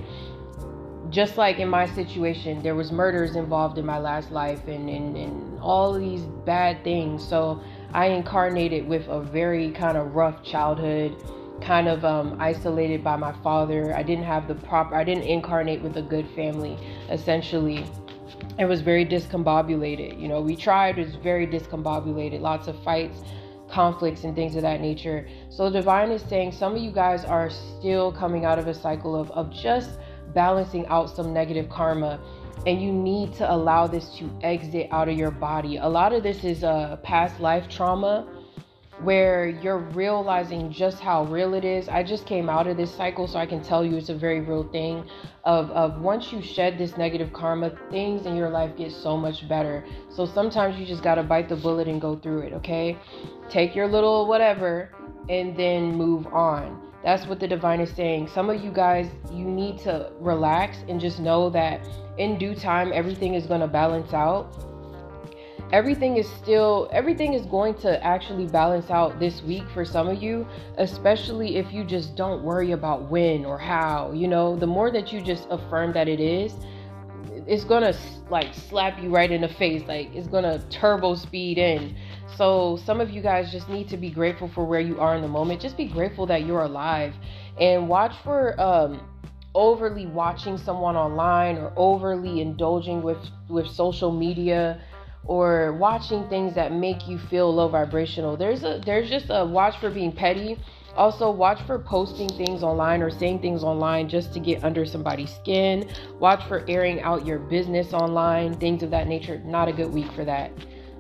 just 1.10 1.38
like 1.38 1.60
in 1.60 1.70
my 1.70 1.86
situation, 1.88 2.62
there 2.62 2.76
was 2.76 2.92
murders 2.92 3.36
involved 3.36 3.78
in 3.78 3.86
my 3.86 3.98
last 3.98 4.32
life 4.32 4.68
and, 4.68 4.90
and, 4.90 5.16
and 5.16 5.60
all 5.60 5.94
these 5.94 6.22
bad 6.46 6.84
things. 6.84 7.26
So 7.26 7.62
I 7.94 8.08
incarnated 8.08 8.88
with 8.88 9.08
a 9.08 9.22
very 9.22 9.72
kind 9.72 9.98
of 9.98 10.16
rough 10.16 10.44
childhood, 10.44 11.16
kind 11.62 11.88
of 11.88 12.04
um, 12.04 12.36
isolated 12.40 13.04
by 13.04 13.16
my 13.16 13.34
father. 13.44 13.96
I 13.96 14.04
didn't 14.04 14.26
have 14.26 14.48
the 14.48 14.56
proper, 14.56 14.96
I 14.96 15.04
didn't 15.04 15.24
incarnate 15.24 15.82
with 15.82 15.98
a 15.98 16.02
good 16.02 16.28
family, 16.32 16.78
essentially. 17.10 17.86
It 18.58 18.66
was 18.66 18.82
very 18.82 19.06
discombobulated. 19.06 20.20
You 20.20 20.28
know, 20.28 20.42
we 20.42 20.56
tried, 20.56 20.98
it 20.98 21.06
was 21.06 21.16
very 21.16 21.46
discombobulated. 21.46 22.42
Lots 22.42 22.68
of 22.68 22.82
fights, 22.84 23.22
conflicts, 23.76 24.24
and 24.24 24.34
things 24.34 24.56
of 24.56 24.62
that 24.62 24.80
nature. 24.80 25.28
So 25.50 25.70
the 25.70 25.80
divine 25.80 26.10
is 26.10 26.22
saying 26.30 26.54
some 26.54 26.76
of 26.76 26.82
you 26.82 26.92
guys 26.92 27.26
are 27.26 27.50
still 27.50 28.14
coming 28.14 28.46
out 28.46 28.58
of 28.58 28.68
a 28.68 28.74
cycle 28.74 29.20
of, 29.20 29.30
of 29.32 29.52
just 29.52 29.90
balancing 30.34 30.88
out 30.88 31.14
some 31.14 31.34
negative 31.34 31.68
karma 31.70 32.20
and 32.66 32.82
you 32.82 32.92
need 32.92 33.34
to 33.34 33.54
allow 33.54 33.86
this 33.86 34.10
to 34.18 34.30
exit 34.42 34.88
out 34.92 35.10
of 35.10 35.18
your 35.18 35.30
body. 35.30 35.76
A 35.78 35.88
lot 35.88 36.14
of 36.14 36.24
this 36.24 36.44
is 36.44 36.64
a 36.64 36.70
uh, 36.70 36.96
past 36.98 37.40
life 37.40 37.70
trauma 37.70 38.26
where 39.02 39.48
you're 39.48 39.80
realizing 39.80 40.72
just 40.72 41.00
how 41.00 41.26
real 41.26 41.54
it 41.54 41.66
is. 41.66 41.90
I 41.90 42.04
just 42.04 42.26
came 42.26 42.50
out 42.50 42.68
of 42.68 42.78
this 42.78 42.94
cycle, 42.94 43.28
so 43.28 43.38
I 43.38 43.46
can 43.46 43.62
tell 43.62 43.86
you 43.86 43.98
it's 43.98 44.10
a 44.10 44.16
very 44.16 44.42
real 44.42 44.64
thing. 44.64 45.08
Of, 45.44 45.70
of 45.72 46.00
once 46.02 46.32
you 46.32 46.42
shed 46.42 46.78
this 46.78 46.98
negative 46.98 47.34
karma, 47.34 47.72
things 47.90 48.26
in 48.26 48.36
your 48.36 48.50
life 48.50 48.76
get 48.78 48.92
so 48.92 49.18
much 49.18 49.48
better. 49.50 49.86
So 50.10 50.26
sometimes 50.26 50.80
you 50.80 50.86
just 50.86 51.04
gotta 51.04 51.24
bite 51.24 51.50
the 51.50 51.56
bullet 51.56 51.88
and 51.88 52.00
go 52.00 52.16
through 52.16 52.42
it, 52.42 52.54
okay? 52.54 52.98
Take 53.50 53.76
your 53.76 53.88
little 53.88 54.28
whatever 54.28 54.92
and 55.30 55.58
then 55.58 55.96
move 55.96 56.28
on. 56.28 56.82
That's 57.04 57.28
what 57.28 57.40
the 57.40 57.48
divine 57.48 57.82
is 57.82 57.92
saying. 57.92 58.30
Some 58.30 58.50
of 58.50 58.64
you 58.64 58.72
guys, 58.72 59.08
you 59.32 59.46
need 59.46 59.80
to 59.82 60.12
relax 60.20 60.78
and 60.88 61.00
just 61.00 61.20
know 61.20 61.50
that 61.52 61.88
in 62.18 62.38
due 62.38 62.56
time, 62.56 62.92
everything 62.94 63.36
is 63.36 63.46
to 63.46 63.68
balance 63.68 64.14
out. 64.14 64.75
Everything 65.72 66.18
is 66.18 66.30
still, 66.30 66.90
everything 66.92 67.34
is 67.34 67.46
going 67.46 67.74
to 67.76 68.04
actually 68.04 68.48
balance 68.48 68.90
out 68.90 69.20
this 69.20 69.42
week 69.42 69.64
for 69.74 69.84
some 69.84 70.08
of 70.08 70.22
you, 70.22 70.48
especially 70.78 71.58
if 71.58 71.72
you 71.74 71.84
just 71.84 72.16
don't 72.16 72.44
worry 72.44 72.72
about 72.72 73.10
when 73.10 73.46
or 73.46 73.58
how. 73.58 74.12
You 74.14 74.28
know, 74.28 74.56
the 74.56 74.68
more 74.68 74.92
that 74.92 75.12
you 75.12 75.22
just 75.22 75.48
affirm 75.50 75.92
that 75.94 76.08
it 76.08 76.20
is, 76.20 76.54
it's 77.48 77.64
gonna 77.64 77.94
like 78.30 78.54
slap 78.54 79.02
you 79.02 79.10
right 79.10 79.32
in 79.32 79.42
the 79.42 79.48
face. 79.48 79.84
Like 79.88 80.14
it's 80.16 80.28
gonna 80.28 80.60
turbo 80.70 81.16
speed 81.16 81.58
in 81.58 81.96
so 82.38 82.78
some 82.84 83.00
of 83.00 83.10
you 83.12 83.22
guys 83.22 83.52
just 83.52 83.70
need 83.70 83.88
to 83.90 83.98
be 83.98 84.10
grateful 84.10 84.50
for 84.50 84.66
where 84.66 84.82
you 84.82 85.00
are 85.00 85.16
in 85.16 85.22
the 85.22 85.28
moment. 85.28 85.62
Just 85.62 85.78
be 85.78 85.86
grateful 85.86 86.26
that 86.26 86.46
you're 86.46 86.64
alive 86.64 87.14
and 87.60 87.88
watch 87.88 88.14
for 88.24 88.60
um, 88.60 89.08
overly 89.54 90.06
watching 90.08 90.58
someone 90.58 90.98
online 90.98 91.58
or 91.58 91.72
overly 91.78 92.42
indulging 92.42 93.02
with 93.02 93.18
with 93.48 93.68
social 93.68 94.12
media 94.12 94.82
or 95.26 95.74
watching 95.74 96.28
things 96.30 96.54
that 96.56 96.72
make 96.72 97.08
you 97.08 97.18
feel 97.18 97.54
low 97.54 97.68
vibrational. 97.68 98.38
There's 98.38 98.64
a 98.64 98.82
there's 98.86 99.10
just 99.10 99.28
a 99.30 99.46
watch 99.46 99.80
for 99.80 99.90
being 99.90 100.12
petty. 100.12 100.58
Also, 100.96 101.30
watch 101.30 101.62
for 101.64 101.78
posting 101.78 102.30
things 102.30 102.64
online 102.64 103.02
or 103.02 103.12
saying 103.12 103.42
things 103.42 103.64
online 103.64 104.08
just 104.08 104.34
to 104.34 104.40
get 104.40 104.64
under 104.64 104.86
somebody's 104.86 105.36
skin. 105.36 105.90
Watch 106.20 106.48
for 106.48 106.64
airing 106.70 107.02
out 107.02 107.26
your 107.26 107.38
business 107.38 107.94
online, 107.94 108.54
things 108.54 108.82
of 108.82 108.92
that 108.92 109.08
nature. 109.08 109.42
Not 109.44 109.68
a 109.68 109.74
good 109.74 109.92
week 109.92 110.10
for 110.14 110.24
that 110.24 110.52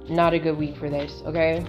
not 0.09 0.33
a 0.33 0.39
good 0.39 0.57
week 0.57 0.77
for 0.77 0.89
this, 0.89 1.21
okay? 1.25 1.65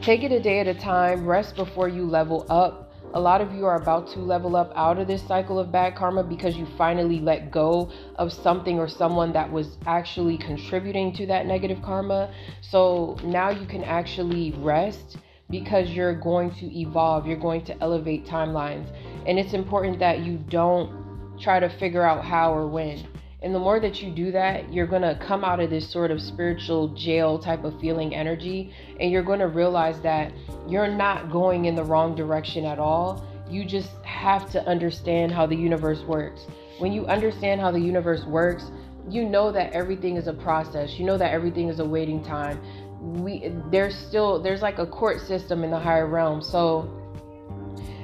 Take 0.00 0.22
it 0.22 0.32
a 0.32 0.40
day 0.40 0.60
at 0.60 0.68
a 0.68 0.74
time, 0.74 1.26
rest 1.26 1.56
before 1.56 1.88
you 1.88 2.04
level 2.04 2.46
up. 2.48 2.85
A 3.16 3.26
lot 3.26 3.40
of 3.40 3.54
you 3.54 3.64
are 3.64 3.76
about 3.76 4.08
to 4.08 4.18
level 4.18 4.56
up 4.56 4.74
out 4.76 4.98
of 4.98 5.06
this 5.06 5.26
cycle 5.26 5.58
of 5.58 5.72
bad 5.72 5.96
karma 5.96 6.22
because 6.22 6.54
you 6.54 6.66
finally 6.76 7.18
let 7.18 7.50
go 7.50 7.90
of 8.16 8.30
something 8.30 8.78
or 8.78 8.88
someone 8.88 9.32
that 9.32 9.50
was 9.50 9.78
actually 9.86 10.36
contributing 10.36 11.14
to 11.14 11.24
that 11.24 11.46
negative 11.46 11.80
karma. 11.80 12.30
So 12.60 13.16
now 13.24 13.48
you 13.48 13.64
can 13.64 13.84
actually 13.84 14.52
rest 14.58 15.16
because 15.48 15.88
you're 15.88 16.14
going 16.14 16.50
to 16.56 16.66
evolve, 16.78 17.26
you're 17.26 17.38
going 17.38 17.64
to 17.64 17.82
elevate 17.82 18.26
timelines. 18.26 18.86
And 19.26 19.38
it's 19.38 19.54
important 19.54 19.98
that 20.00 20.18
you 20.18 20.36
don't 20.36 21.40
try 21.40 21.58
to 21.58 21.70
figure 21.70 22.02
out 22.02 22.22
how 22.22 22.52
or 22.52 22.66
when. 22.68 23.02
And 23.42 23.54
the 23.54 23.58
more 23.58 23.78
that 23.80 24.02
you 24.02 24.10
do 24.10 24.32
that, 24.32 24.72
you're 24.72 24.86
going 24.86 25.02
to 25.02 25.18
come 25.20 25.44
out 25.44 25.60
of 25.60 25.68
this 25.68 25.88
sort 25.88 26.10
of 26.10 26.22
spiritual 26.22 26.88
jail 26.88 27.38
type 27.38 27.64
of 27.64 27.78
feeling 27.80 28.14
energy. 28.14 28.72
And 28.98 29.10
you're 29.10 29.22
going 29.22 29.40
to 29.40 29.48
realize 29.48 30.00
that 30.00 30.32
you're 30.66 30.88
not 30.88 31.30
going 31.30 31.66
in 31.66 31.74
the 31.74 31.84
wrong 31.84 32.14
direction 32.14 32.64
at 32.64 32.78
all. 32.78 33.24
You 33.48 33.64
just 33.64 33.90
have 34.04 34.50
to 34.52 34.66
understand 34.66 35.32
how 35.32 35.46
the 35.46 35.54
universe 35.54 36.00
works. 36.00 36.46
When 36.78 36.92
you 36.92 37.06
understand 37.06 37.60
how 37.60 37.70
the 37.70 37.80
universe 37.80 38.24
works, 38.24 38.70
you 39.08 39.24
know 39.24 39.52
that 39.52 39.72
everything 39.72 40.16
is 40.16 40.26
a 40.26 40.32
process. 40.32 40.98
You 40.98 41.04
know 41.04 41.16
that 41.18 41.32
everything 41.32 41.68
is 41.68 41.78
a 41.78 41.84
waiting 41.84 42.24
time. 42.24 42.60
We 43.00 43.52
there's 43.70 43.96
still 43.96 44.42
there's 44.42 44.62
like 44.62 44.78
a 44.78 44.86
court 44.86 45.20
system 45.20 45.62
in 45.62 45.70
the 45.70 45.78
higher 45.78 46.06
realm. 46.06 46.42
So 46.42 46.90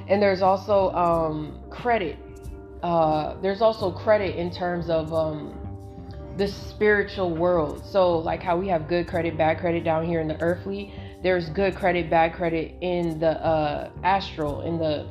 and 0.07 0.21
there's 0.21 0.41
also 0.41 0.91
um, 0.91 1.59
credit 1.69 2.17
uh, 2.83 3.39
there's 3.41 3.61
also 3.61 3.89
credit 3.91 4.35
in 4.35 4.51
terms 4.51 4.89
of 4.89 5.13
um, 5.13 5.57
the 6.37 6.47
spiritual 6.47 7.33
world. 7.33 7.81
So, 7.85 8.17
like 8.17 8.43
how 8.43 8.57
we 8.57 8.67
have 8.67 8.89
good 8.89 9.07
credit, 9.07 9.37
bad 9.37 9.59
credit 9.59 9.85
down 9.85 10.05
here 10.05 10.19
in 10.19 10.27
the 10.27 10.39
earthly, 10.41 10.93
there's 11.23 11.49
good 11.49 11.75
credit, 11.75 12.09
bad 12.09 12.33
credit 12.33 12.75
in 12.81 13.19
the 13.19 13.41
uh, 13.43 13.89
astral, 14.03 14.61
in 14.61 14.77
the 14.77 15.07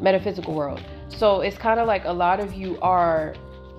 metaphysical 0.00 0.54
world. 0.54 0.82
So, 1.08 1.42
it's 1.42 1.58
kind 1.58 1.78
of 1.78 1.86
like 1.86 2.06
a 2.06 2.12
lot 2.12 2.40
of 2.40 2.54
you 2.54 2.78
are, 2.80 3.34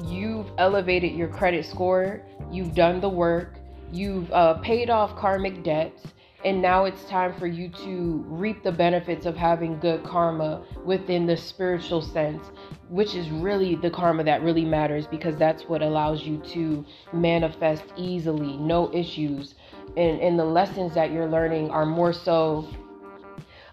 you've 0.05 0.45
elevated 0.59 1.13
your 1.13 1.29
credit 1.29 1.65
score, 1.65 2.21
you've 2.51 2.75
done 2.75 3.01
the 3.01 3.09
work, 3.09 3.55
you've 3.91 4.31
uh, 4.31 4.53
paid 4.59 4.91
off 4.91 5.15
karmic 5.15 5.63
debts 5.63 6.03
and 6.45 6.61
now 6.61 6.85
it's 6.85 7.03
time 7.05 7.37
for 7.37 7.47
you 7.47 7.69
to 7.69 8.23
reap 8.27 8.63
the 8.63 8.71
benefits 8.71 9.25
of 9.25 9.35
having 9.35 9.77
good 9.79 10.03
karma 10.03 10.63
within 10.85 11.25
the 11.25 11.35
spiritual 11.35 12.01
sense, 12.01 12.51
which 12.87 13.13
is 13.13 13.29
really 13.29 13.75
the 13.75 13.89
karma 13.89 14.23
that 14.23 14.41
really 14.41 14.63
matters 14.63 15.05
because 15.05 15.35
that's 15.35 15.63
what 15.63 15.81
allows 15.81 16.23
you 16.23 16.37
to 16.53 16.85
manifest 17.11 17.83
easily, 17.97 18.55
no 18.57 18.93
issues. 18.93 19.55
And, 19.97 20.21
and 20.21 20.39
the 20.39 20.45
lessons 20.45 20.93
that 20.93 21.11
you're 21.11 21.27
learning 21.27 21.71
are 21.71 21.85
more 21.85 22.13
so 22.13 22.69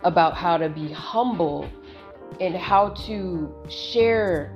about 0.03 0.35
how 0.35 0.57
to 0.57 0.69
be 0.69 0.91
humble 0.91 1.69
and 2.41 2.57
how 2.57 2.91
to 2.91 3.55
share 3.69 4.56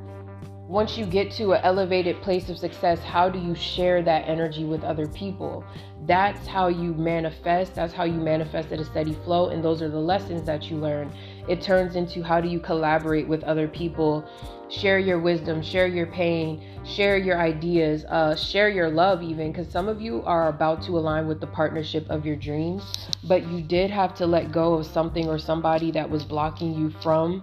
once 0.71 0.97
you 0.97 1.05
get 1.05 1.33
to 1.33 1.53
an 1.53 1.61
elevated 1.65 2.23
place 2.23 2.49
of 2.49 2.57
success, 2.57 3.01
how 3.01 3.29
do 3.29 3.41
you 3.41 3.57
share 3.57 4.03
that 4.03 4.21
energy 4.29 4.65
with 4.65 4.85
other 4.85 5.09
people? 5.09 5.65
That's 6.07 6.47
how 6.47 6.69
you 6.69 6.95
manifest. 6.95 7.75
That's 7.75 7.93
how 7.93 8.05
you 8.05 8.21
manifest 8.21 8.71
at 8.71 8.79
a 8.79 8.85
steady 8.85 9.15
flow. 9.25 9.49
And 9.49 9.65
those 9.65 9.83
are 9.83 9.89
the 9.89 9.99
lessons 9.99 10.45
that 10.45 10.71
you 10.71 10.77
learn. 10.77 11.13
It 11.49 11.61
turns 11.61 11.97
into 11.97 12.23
how 12.23 12.41
do 12.41 12.49
you 12.49 12.61
collaborate 12.61 13.27
with 13.27 13.43
other 13.43 13.67
people, 13.67 14.25
share 14.69 15.01
your 15.01 15.19
wisdom, 15.19 15.61
share 15.61 15.89
your 15.89 16.07
pain, 16.07 16.63
share 16.85 17.17
your 17.17 17.41
ideas, 17.41 18.05
uh, 18.05 18.37
share 18.37 18.69
your 18.69 18.91
love, 18.91 19.25
even 19.25 19.51
because 19.51 19.69
some 19.69 19.89
of 19.89 20.01
you 20.01 20.23
are 20.23 20.51
about 20.51 20.83
to 20.83 20.97
align 20.97 21.27
with 21.27 21.41
the 21.41 21.49
partnership 21.49 22.09
of 22.09 22.25
your 22.25 22.37
dreams, 22.37 23.09
but 23.25 23.45
you 23.49 23.61
did 23.61 23.91
have 23.91 24.15
to 24.15 24.25
let 24.25 24.53
go 24.53 24.75
of 24.75 24.87
something 24.87 25.29
or 25.29 25.37
somebody 25.37 25.91
that 25.91 26.09
was 26.09 26.25
blocking 26.25 26.73
you 26.75 26.91
from 27.03 27.43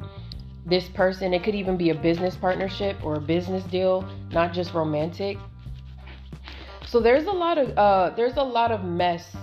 this 0.67 0.87
person. 0.89 1.33
It 1.33 1.43
could 1.43 1.55
even 1.55 1.77
be 1.77 1.89
a 1.89 1.95
business 1.95 2.35
partnership 2.35 2.97
or 3.03 3.15
a 3.15 3.21
business 3.21 3.63
deal, 3.65 4.07
not 4.31 4.53
just 4.53 4.73
romantic. 4.73 5.37
So 6.85 6.99
there's 6.99 7.25
a 7.25 7.31
lot 7.31 7.57
of 7.57 7.77
uh, 7.77 8.11
there's 8.15 8.37
a 8.37 8.43
lot 8.43 8.71
of 8.71 8.83
mess. 8.83 9.35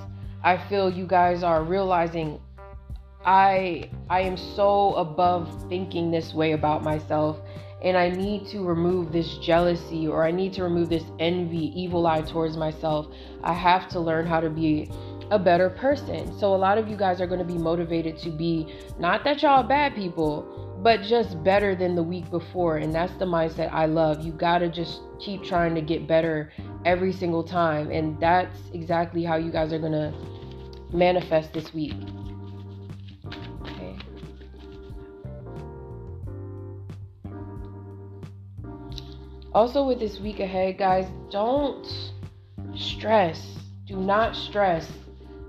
I 0.43 0.59
feel 0.69 0.91
you 0.91 1.07
guys 1.07 1.43
are 1.43 1.65
realizing. 1.65 2.41
I 3.27 3.91
I 4.11 4.21
am 4.21 4.37
so 4.37 4.95
above 4.95 5.69
thinking 5.69 6.11
this 6.11 6.35
way 6.35 6.53
about 6.53 6.83
myself 6.83 7.39
and 7.85 7.99
I 7.99 8.09
need 8.09 8.47
to 8.49 8.61
remove 8.65 9.13
this 9.13 9.37
jealousy 9.39 10.09
or 10.09 10.25
I 10.25 10.31
need 10.31 10.55
to 10.55 10.63
remove 10.63 10.89
this 10.89 11.05
envy, 11.19 11.71
evil 11.79 12.07
eye 12.07 12.23
towards 12.23 12.57
myself. 12.57 13.07
I 13.43 13.53
have 13.53 13.89
to 13.91 14.01
learn 14.01 14.27
how 14.27 14.41
to 14.41 14.49
be 14.49 14.91
a 15.31 15.39
better 15.39 15.69
person. 15.69 16.37
So 16.39 16.55
a 16.55 16.57
lot 16.57 16.79
of 16.79 16.89
you 16.89 16.97
guys 16.97 17.21
are 17.21 17.27
going 17.27 17.41
to 17.41 17.45
be 17.45 17.59
motivated 17.59 18.17
to 18.19 18.31
be 18.31 18.75
not 18.99 19.23
that 19.25 19.43
y'all 19.43 19.63
bad 19.63 19.95
people, 19.95 20.64
but 20.85 21.01
just 21.01 21.43
better 21.43 21.75
than 21.75 21.95
the 21.95 22.03
week 22.03 22.31
before. 22.31 22.77
And 22.77 22.95
that's 22.95 23.15
the 23.15 23.25
mindset 23.25 23.73
I 23.73 23.87
love. 23.87 24.23
You 24.23 24.33
got 24.33 24.59
to 24.59 24.69
just 24.69 25.01
keep 25.19 25.43
trying 25.43 25.75
to 25.75 25.81
get 25.81 26.07
better 26.07 26.53
every 26.85 27.11
single 27.11 27.43
time. 27.43 27.91
And 27.91 28.21
that's 28.21 28.59
exactly 28.75 29.25
how 29.25 29.37
you 29.37 29.51
guys 29.51 29.73
are 29.73 29.79
going 29.79 29.93
to 29.93 30.13
manifest 30.93 31.55
this 31.55 31.73
week. 31.73 31.95
Okay. 33.63 33.97
Also, 39.55 39.87
with 39.87 39.99
this 39.99 40.21
week 40.21 40.39
ahead, 40.39 40.77
guys, 40.77 41.07
don't 41.31 42.13
stress. 42.77 43.57
Do 43.87 43.97
not 43.97 44.37
stress. 44.37 44.87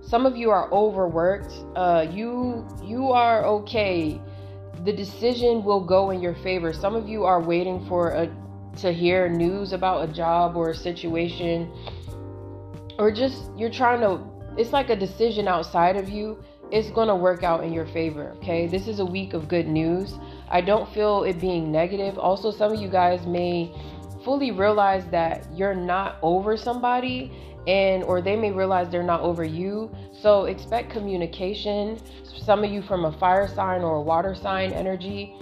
Some 0.02 0.26
of 0.26 0.38
you 0.38 0.50
are 0.50 0.72
overworked. 0.72 1.52
Uh, 1.76 2.08
you 2.10 2.66
you 2.86 3.12
are 3.12 3.44
okay 3.44 4.22
the 4.86 4.94
decision 4.94 5.64
will 5.64 5.82
go 5.82 6.12
in 6.12 6.22
your 6.22 6.36
favor. 6.36 6.72
Some 6.72 6.96
of 6.96 7.10
you 7.10 7.26
are 7.26 7.42
waiting 7.42 7.86
for 7.88 8.10
a 8.10 8.30
to 8.78 8.92
hear 8.92 9.30
news 9.30 9.72
about 9.72 10.08
a 10.08 10.12
job 10.12 10.58
or 10.58 10.72
a 10.72 10.76
situation 10.76 11.72
or 13.00 13.10
just 13.10 13.50
you're 13.56 13.70
trying 13.70 14.02
to 14.02 14.22
it's 14.58 14.74
like 14.74 14.90
a 14.90 14.96
decision 14.96 15.48
outside 15.48 15.96
of 15.96 16.10
you. 16.10 16.38
It's 16.72 16.90
going 16.92 17.08
to 17.08 17.16
work 17.16 17.44
out 17.44 17.64
in 17.64 17.72
your 17.72 17.86
favor 17.86 18.34
okay? 18.38 18.68
This 18.68 18.88
is 18.88 19.00
a 19.00 19.06
week 19.06 19.34
of 19.34 19.48
good 19.48 19.68
news. 19.68 20.16
I 20.50 20.62
don't 20.62 20.88
feel 20.94 21.24
it 21.24 21.40
being 21.40 21.72
negative. 21.72 22.20
Also 22.20 22.52
some 22.52 22.74
of 22.74 22.82
you 22.82 22.90
guys 22.90 23.26
may 23.26 23.74
fully 24.24 24.52
realize 24.52 25.06
that 25.08 25.48
you're 25.54 25.76
not 25.76 26.18
over 26.22 26.58
somebody 26.58 27.32
and 27.68 28.04
or 28.04 28.22
they 28.22 28.36
may 28.36 28.52
realize 28.52 28.90
they're 28.90 29.04
not 29.04 29.22
over 29.22 29.44
you. 29.44 29.92
So 30.22 30.46
expect 30.46 30.92
communication 30.92 32.00
some 32.46 32.64
of 32.64 32.70
you 32.70 32.82
from 32.84 33.06
a 33.06 33.12
fire 33.18 33.48
sign 33.48 33.82
or 33.82 33.96
a 33.96 34.02
water 34.02 34.36
sign 34.36 34.72
energy 34.72 35.36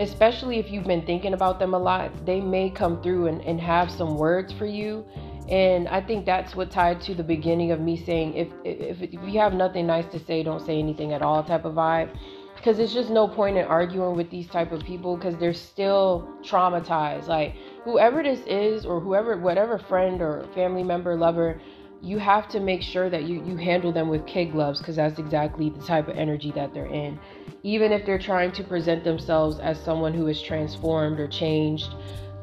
especially 0.00 0.58
if 0.58 0.70
you've 0.70 0.84
been 0.84 1.04
thinking 1.04 1.34
about 1.34 1.58
them 1.58 1.74
a 1.74 1.78
lot 1.78 2.10
they 2.24 2.40
may 2.40 2.70
come 2.70 3.02
through 3.02 3.26
and, 3.26 3.40
and 3.42 3.60
have 3.60 3.90
some 3.90 4.16
words 4.16 4.52
for 4.52 4.66
you. 4.66 5.04
And 5.48 5.88
i 5.88 6.00
think 6.00 6.24
that's 6.24 6.54
what 6.54 6.70
tied 6.70 7.00
to 7.02 7.14
the 7.14 7.22
beginning 7.22 7.72
of 7.72 7.80
me 7.80 7.96
saying 7.96 8.34
if, 8.34 8.48
if 8.64 9.02
if 9.02 9.12
you 9.12 9.40
have 9.40 9.54
nothing 9.54 9.86
nice 9.86 10.06
to 10.12 10.18
say 10.24 10.42
don't 10.42 10.64
say 10.64 10.78
anything 10.78 11.12
at 11.12 11.20
all 11.20 11.42
type 11.42 11.64
of 11.64 11.74
vibe 11.74 12.16
because 12.62 12.78
it's 12.78 12.94
just 12.94 13.10
no 13.10 13.26
point 13.26 13.56
in 13.56 13.64
arguing 13.64 14.16
with 14.16 14.30
these 14.30 14.46
type 14.46 14.70
of 14.70 14.84
people 14.84 15.16
because 15.16 15.36
they're 15.36 15.52
still 15.52 16.32
traumatized 16.42 17.26
like 17.26 17.56
whoever 17.82 18.22
this 18.22 18.40
is 18.46 18.86
or 18.86 19.00
whoever 19.00 19.36
whatever 19.36 19.78
friend 19.78 20.22
or 20.22 20.46
family 20.54 20.84
member 20.84 21.16
lover 21.16 21.60
you 22.02 22.18
have 22.18 22.48
to 22.48 22.58
make 22.58 22.82
sure 22.82 23.08
that 23.08 23.24
you, 23.24 23.44
you 23.44 23.56
handle 23.56 23.92
them 23.92 24.08
with 24.08 24.26
kid 24.26 24.46
gloves 24.46 24.80
because 24.80 24.96
that's 24.96 25.20
exactly 25.20 25.70
the 25.70 25.80
type 25.86 26.08
of 26.08 26.16
energy 26.16 26.50
that 26.50 26.74
they're 26.74 26.86
in. 26.86 27.18
Even 27.62 27.92
if 27.92 28.04
they're 28.04 28.18
trying 28.18 28.50
to 28.52 28.64
present 28.64 29.04
themselves 29.04 29.60
as 29.60 29.80
someone 29.80 30.12
who 30.12 30.26
is 30.26 30.42
transformed 30.42 31.20
or 31.20 31.28
changed, 31.28 31.94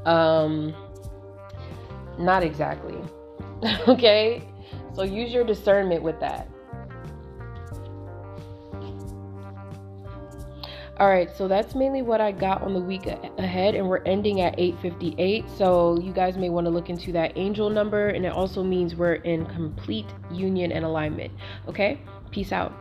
um, 0.06 0.74
not 2.18 2.42
exactly. 2.42 2.98
okay? 3.90 4.48
So 4.94 5.04
use 5.04 5.34
your 5.34 5.44
discernment 5.44 6.04
with 6.04 6.22
that. 6.22 6.48
All 11.00 11.08
right, 11.08 11.30
so 11.38 11.48
that's 11.48 11.76
mainly 11.76 12.02
what 12.02 12.20
I 12.20 12.34
got 12.34 12.62
on 12.62 12.74
the 12.74 12.82
week 12.82 13.06
ahead, 13.08 13.74
and 13.74 13.88
we're 13.88 14.04
ending 14.04 14.42
at 14.42 14.60
8:58. 14.60 15.50
So 15.50 15.98
you 15.98 16.12
guys 16.12 16.38
may 16.38 16.50
want 16.50 16.66
to 16.66 16.72
look 16.72 16.90
into 16.90 17.14
that 17.14 17.32
angel 17.38 17.70
number, 17.70 18.10
and 18.10 18.26
it 18.26 18.34
also 18.34 18.64
means 18.64 18.96
we're 18.98 19.14
in 19.14 19.46
complete 19.46 20.08
union 20.30 20.74
and 20.74 20.84
alignment. 20.84 21.32
Okay, 21.70 22.00
peace 22.32 22.52
out. 22.52 22.74